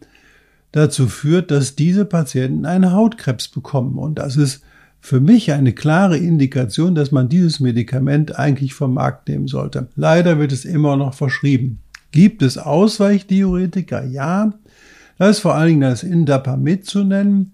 dazu 0.73 1.07
führt, 1.07 1.51
dass 1.51 1.75
diese 1.75 2.05
Patienten 2.05 2.67
einen 2.67 2.93
Hautkrebs 2.93 3.49
bekommen. 3.49 3.97
Und 3.97 4.19
das 4.19 4.37
ist 4.37 4.63
für 5.01 5.21
mich 5.21 5.53
eine 5.53 5.73
klare 5.73 6.19
Indikation, 6.19 6.95
dass 6.95 7.13
man 7.13 7.29
dieses 7.29 7.61
Medikament 7.61 8.39
eigentlich 8.39 8.75
vom 8.75 8.95
Markt 8.95 9.29
nehmen 9.29 9.49
sollte. 9.49 9.89
Leider 9.97 10.39
wird 10.39 10.53
es 10.53 10.65
immer 10.65 10.97
noch 10.97 11.15
verschrieben. 11.15 11.79
Gibt 12.11 12.43
es 12.43 12.59
Ausweichdiuretika? 12.59 14.05
Ja. 14.05 14.53
Da 15.19 15.29
ist 15.29 15.41
vor 15.41 15.55
allen 15.55 15.69
Dingen 15.69 15.81
das 15.81 16.03
Indapamid 16.03 16.85
zu 16.85 17.05
nennen. 17.05 17.53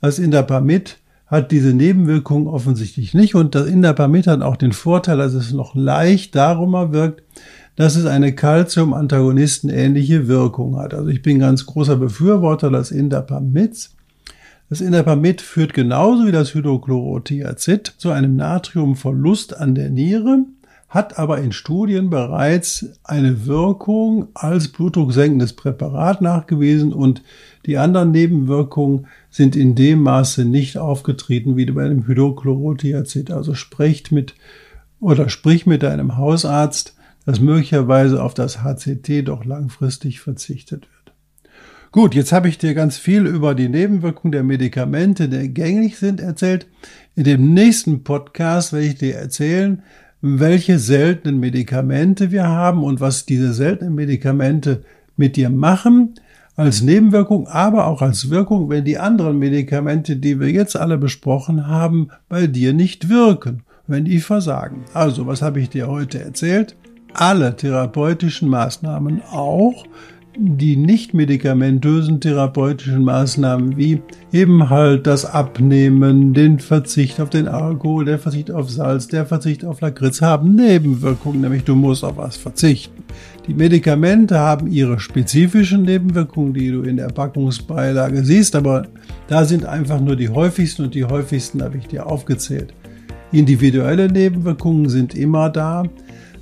Das 0.00 0.18
Indapamid 0.18 0.98
hat 1.34 1.50
diese 1.50 1.74
Nebenwirkungen 1.74 2.46
offensichtlich 2.46 3.12
nicht 3.12 3.34
und 3.34 3.54
das 3.54 3.66
Indapamid 3.66 4.26
hat 4.26 4.42
auch 4.42 4.56
den 4.56 4.72
Vorteil, 4.72 5.18
dass 5.18 5.34
es 5.34 5.52
noch 5.52 5.74
leicht 5.74 6.34
darüber 6.36 6.92
wirkt, 6.92 7.22
dass 7.76 7.96
es 7.96 8.06
eine 8.06 8.34
Calcium-Antagonisten 8.34 9.68
ähnliche 9.68 10.28
Wirkung 10.28 10.78
hat. 10.78 10.94
Also 10.94 11.08
ich 11.08 11.22
bin 11.22 11.40
ganz 11.40 11.66
großer 11.66 11.96
Befürworter 11.96 12.70
des 12.70 12.92
Indapamids. 12.92 13.96
Das 14.70 14.80
Indapamid 14.80 15.40
führt 15.40 15.74
genauso 15.74 16.26
wie 16.26 16.32
das 16.32 16.54
Hydrochlorothiazid 16.54 17.94
zu 17.98 18.10
einem 18.10 18.36
Natriumverlust 18.36 19.56
an 19.56 19.74
der 19.74 19.90
Niere, 19.90 20.44
hat 20.88 21.18
aber 21.18 21.38
in 21.38 21.50
Studien 21.50 22.10
bereits 22.10 22.86
eine 23.02 23.46
Wirkung 23.46 24.28
als 24.34 24.68
blutdrucksenkendes 24.68 25.54
Präparat 25.54 26.22
nachgewiesen 26.22 26.92
und 26.92 27.22
die 27.66 27.78
anderen 27.78 28.10
Nebenwirkungen 28.10 29.06
sind 29.30 29.56
in 29.56 29.74
dem 29.74 30.00
Maße 30.00 30.44
nicht 30.44 30.78
aufgetreten 30.78 31.56
wie 31.56 31.66
bei 31.66 31.84
einem 31.84 32.06
Hydrochlorothiazid. 32.06 33.30
Also 33.30 33.54
spricht 33.54 34.12
mit 34.12 34.34
oder 35.00 35.28
sprich 35.28 35.66
mit 35.66 35.82
deinem 35.82 36.16
Hausarzt, 36.16 36.94
dass 37.26 37.40
möglicherweise 37.40 38.22
auf 38.22 38.34
das 38.34 38.62
HCT 38.62 39.26
doch 39.28 39.44
langfristig 39.44 40.20
verzichtet 40.20 40.82
wird. 40.82 40.94
Gut, 41.90 42.14
jetzt 42.14 42.32
habe 42.32 42.48
ich 42.48 42.58
dir 42.58 42.74
ganz 42.74 42.98
viel 42.98 43.24
über 43.24 43.54
die 43.54 43.68
Nebenwirkungen 43.68 44.32
der 44.32 44.42
Medikamente, 44.42 45.28
die 45.28 45.54
gängig 45.54 45.96
sind, 45.96 46.20
erzählt. 46.20 46.66
In 47.14 47.24
dem 47.24 47.54
nächsten 47.54 48.02
Podcast 48.02 48.72
werde 48.72 48.86
ich 48.86 48.96
dir 48.96 49.14
erzählen, 49.14 49.82
welche 50.20 50.78
seltenen 50.78 51.38
Medikamente 51.38 52.32
wir 52.32 52.48
haben 52.48 52.82
und 52.82 53.00
was 53.00 53.26
diese 53.26 53.52
seltenen 53.52 53.94
Medikamente 53.94 54.82
mit 55.16 55.36
dir 55.36 55.50
machen, 55.50 56.14
als 56.56 56.82
Nebenwirkung, 56.82 57.48
aber 57.48 57.86
auch 57.86 58.02
als 58.02 58.30
Wirkung, 58.30 58.68
wenn 58.68 58.84
die 58.84 58.98
anderen 58.98 59.38
Medikamente, 59.38 60.16
die 60.16 60.38
wir 60.38 60.50
jetzt 60.50 60.76
alle 60.76 60.98
besprochen 60.98 61.66
haben, 61.66 62.08
bei 62.28 62.46
dir 62.46 62.72
nicht 62.72 63.08
wirken, 63.08 63.62
wenn 63.86 64.04
die 64.04 64.20
versagen. 64.20 64.84
Also, 64.94 65.26
was 65.26 65.42
habe 65.42 65.60
ich 65.60 65.70
dir 65.70 65.88
heute 65.88 66.22
erzählt? 66.22 66.76
Alle 67.12 67.56
therapeutischen 67.56 68.48
Maßnahmen 68.48 69.22
auch 69.30 69.84
die 70.36 70.76
nicht 70.76 71.14
medikamentösen 71.14 72.20
therapeutischen 72.20 73.04
Maßnahmen 73.04 73.76
wie 73.76 74.02
eben 74.32 74.68
halt 74.68 75.06
das 75.06 75.24
Abnehmen, 75.24 76.34
den 76.34 76.58
Verzicht 76.58 77.20
auf 77.20 77.30
den 77.30 77.46
Alkohol, 77.46 78.04
der 78.04 78.18
Verzicht 78.18 78.50
auf 78.50 78.70
Salz, 78.70 79.06
der 79.06 79.26
Verzicht 79.26 79.64
auf 79.64 79.80
Lakritz 79.80 80.20
haben 80.20 80.54
Nebenwirkungen, 80.54 81.40
nämlich 81.40 81.64
du 81.64 81.74
musst 81.74 82.04
auf 82.04 82.16
was 82.16 82.36
verzichten. 82.36 83.02
Die 83.46 83.54
Medikamente 83.54 84.38
haben 84.38 84.66
ihre 84.66 84.98
spezifischen 84.98 85.82
Nebenwirkungen, 85.82 86.54
die 86.54 86.70
du 86.70 86.82
in 86.82 86.96
der 86.96 87.08
Packungsbeilage 87.08 88.24
siehst, 88.24 88.56
aber 88.56 88.88
da 89.28 89.44
sind 89.44 89.64
einfach 89.64 90.00
nur 90.00 90.16
die 90.16 90.28
häufigsten 90.28 90.84
und 90.84 90.94
die 90.94 91.04
häufigsten 91.04 91.62
habe 91.62 91.78
ich 91.78 91.86
dir 91.86 92.06
aufgezählt. 92.06 92.74
Individuelle 93.32 94.10
Nebenwirkungen 94.10 94.88
sind 94.88 95.14
immer 95.14 95.50
da, 95.50 95.84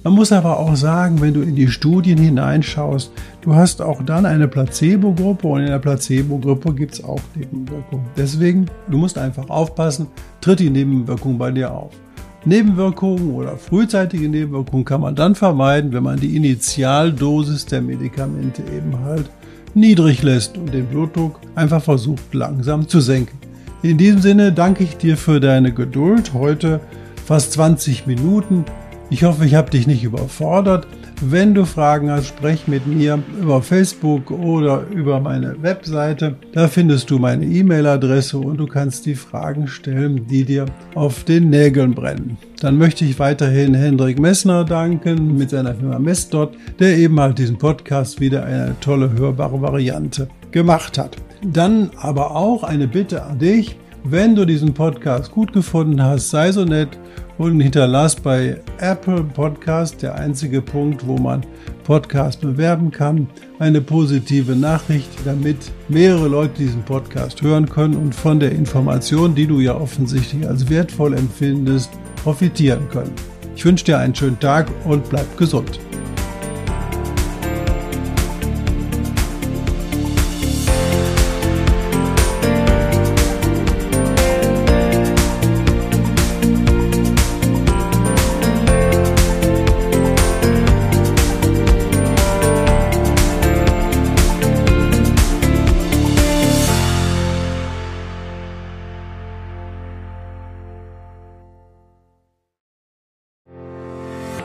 man 0.05 0.15
muss 0.15 0.33
aber 0.33 0.59
auch 0.59 0.75
sagen, 0.75 1.21
wenn 1.21 1.35
du 1.35 1.43
in 1.43 1.55
die 1.55 1.69
Studien 1.69 2.19
hineinschaust, 2.19 3.13
du 3.41 3.55
hast 3.55 3.81
auch 3.81 4.03
dann 4.03 4.27
eine 4.27 4.49
Placebo-Gruppe 4.49 5.47
und 5.47 5.61
in 5.61 5.69
der 5.69 5.79
Placebo-Gruppe 5.79 6.75
gibt 6.75 6.95
es 6.95 7.05
auch 7.05 7.21
Nebenwirkungen. 7.35 8.07
Deswegen, 8.17 8.67
du 8.89 8.99
musst 8.99 9.17
einfach 9.17 9.49
aufpassen, 9.49 10.09
tritt 10.41 10.61
die 10.61 10.71
Nebenwirkung 10.71 11.39
bei 11.39 11.51
dir 11.53 11.73
auf. 11.73 11.93
Nebenwirkungen 12.45 13.35
oder 13.35 13.57
frühzeitige 13.57 14.29
Nebenwirkungen 14.29 14.85
kann 14.85 15.01
man 15.01 15.15
dann 15.15 15.37
vermeiden, 15.37 15.93
wenn 15.93 16.03
man 16.03 16.19
die 16.19 16.35
Initialdosis 16.35 17.67
der 17.67 17.83
Medikamente 17.83 18.63
eben 18.63 18.99
halt 19.05 19.31
niedrig 19.75 20.23
lässt 20.23 20.59
und 20.59 20.75
den 20.75 20.87
Blutdruck 20.87 21.39
einfach 21.55 21.83
versucht 21.83 22.35
langsam 22.35 22.89
zu 22.89 23.01
senken. 23.01 23.39
In 23.83 23.99
diesem 23.99 24.21
Sinne 24.21 24.53
danke 24.53 24.85
ich 24.85 24.97
dir 24.97 25.17
für 25.17 25.41
deine 25.41 25.73
Geduld. 25.73 26.35
Heute 26.35 26.81
fast 27.25 27.53
20 27.53 28.07
Minuten. 28.07 28.65
Ich 29.11 29.25
hoffe, 29.25 29.45
ich 29.45 29.55
habe 29.55 29.71
dich 29.71 29.87
nicht 29.87 30.05
überfordert. 30.05 30.87
Wenn 31.21 31.55
du 31.55 31.65
Fragen 31.67 32.11
hast, 32.11 32.27
sprech 32.27 32.67
mit 32.67 32.87
mir 32.87 33.23
über 33.41 33.63
Facebook 33.63 34.31
oder 34.31 34.85
über 34.91 35.21
meine 35.21 35.63
Webseite. 35.63 36.37
Da 36.53 36.67
findest 36.67 37.11
du 37.11 37.19
meine 37.19 37.45
E-Mail-Adresse 37.45 38.39
und 38.39 38.57
du 38.57 38.67
kannst 38.67 39.07
die 39.07 39.15
Fragen 39.15 39.69
stellen, 39.69 40.27
die 40.27 40.45
dir 40.45 40.67
auf 40.95 41.25
den 41.25 41.51
Nägeln 41.51 41.95
brennen. 41.95 42.39
Dann 42.61 42.79
möchte 42.79 43.05
ich 43.05 43.19
weiterhin 43.19 43.75
Hendrik 43.75 44.19
Messner 44.19 44.65
danken 44.65 45.37
mit 45.37 45.51
seiner 45.51 45.75
Firma 45.75 45.99
Messdot, 45.99 46.57
der 46.81 46.97
eben 46.97 47.21
halt 47.21 47.39
diesen 47.39 47.59
Podcast 47.59 48.21
wieder 48.21 48.45
eine 48.45 48.75
tolle 48.81 49.13
hörbare 49.13 49.61
Variante 49.63 50.27
gemacht 50.51 50.99
hat. 50.99 51.17
Dann 51.45 51.91
aber 52.01 52.35
auch 52.35 52.65
eine 52.65 52.89
Bitte 52.89 53.23
an 53.23 53.39
dich. 53.39 53.77
Wenn 54.05 54.35
du 54.35 54.45
diesen 54.45 54.75
Podcast 54.75 55.31
gut 55.31 55.53
gefunden 55.53 56.03
hast, 56.03 56.31
sei 56.31 56.51
so 56.51 56.65
nett 56.65 56.89
und 57.39 57.61
hinterlass 57.61 58.17
bei 58.17 58.61
Apple 58.79 59.25
Podcast, 59.25 60.03
der 60.03 60.15
einzige 60.15 60.61
Punkt, 60.61 61.07
wo 61.07 61.17
man 61.17 61.43
Podcast 61.85 62.41
bewerben 62.41 62.91
kann, 62.91 63.27
eine 63.59 63.81
positive 63.81 64.55
Nachricht, 64.55 65.11
damit 65.25 65.57
mehrere 65.89 66.29
Leute 66.29 66.59
diesen 66.59 66.83
Podcast 66.83 67.43
hören 67.43 67.69
können 67.69 67.95
und 67.95 68.15
von 68.15 68.39
der 68.39 68.53
Information, 68.53 69.35
die 69.35 69.47
du 69.47 69.61
ja 69.61 69.75
offensichtlich 69.75 70.47
als 70.47 70.69
wertvoll 70.69 71.15
empfindest, 71.15 71.91
profitieren 72.23 72.89
können. 72.91 73.13
Ich 73.57 73.65
wünsche 73.65 73.85
dir 73.85 73.99
einen 73.99 74.15
schönen 74.15 74.39
Tag 74.41 74.69
und 74.85 75.09
bleib 75.09 75.37
gesund. 75.37 75.79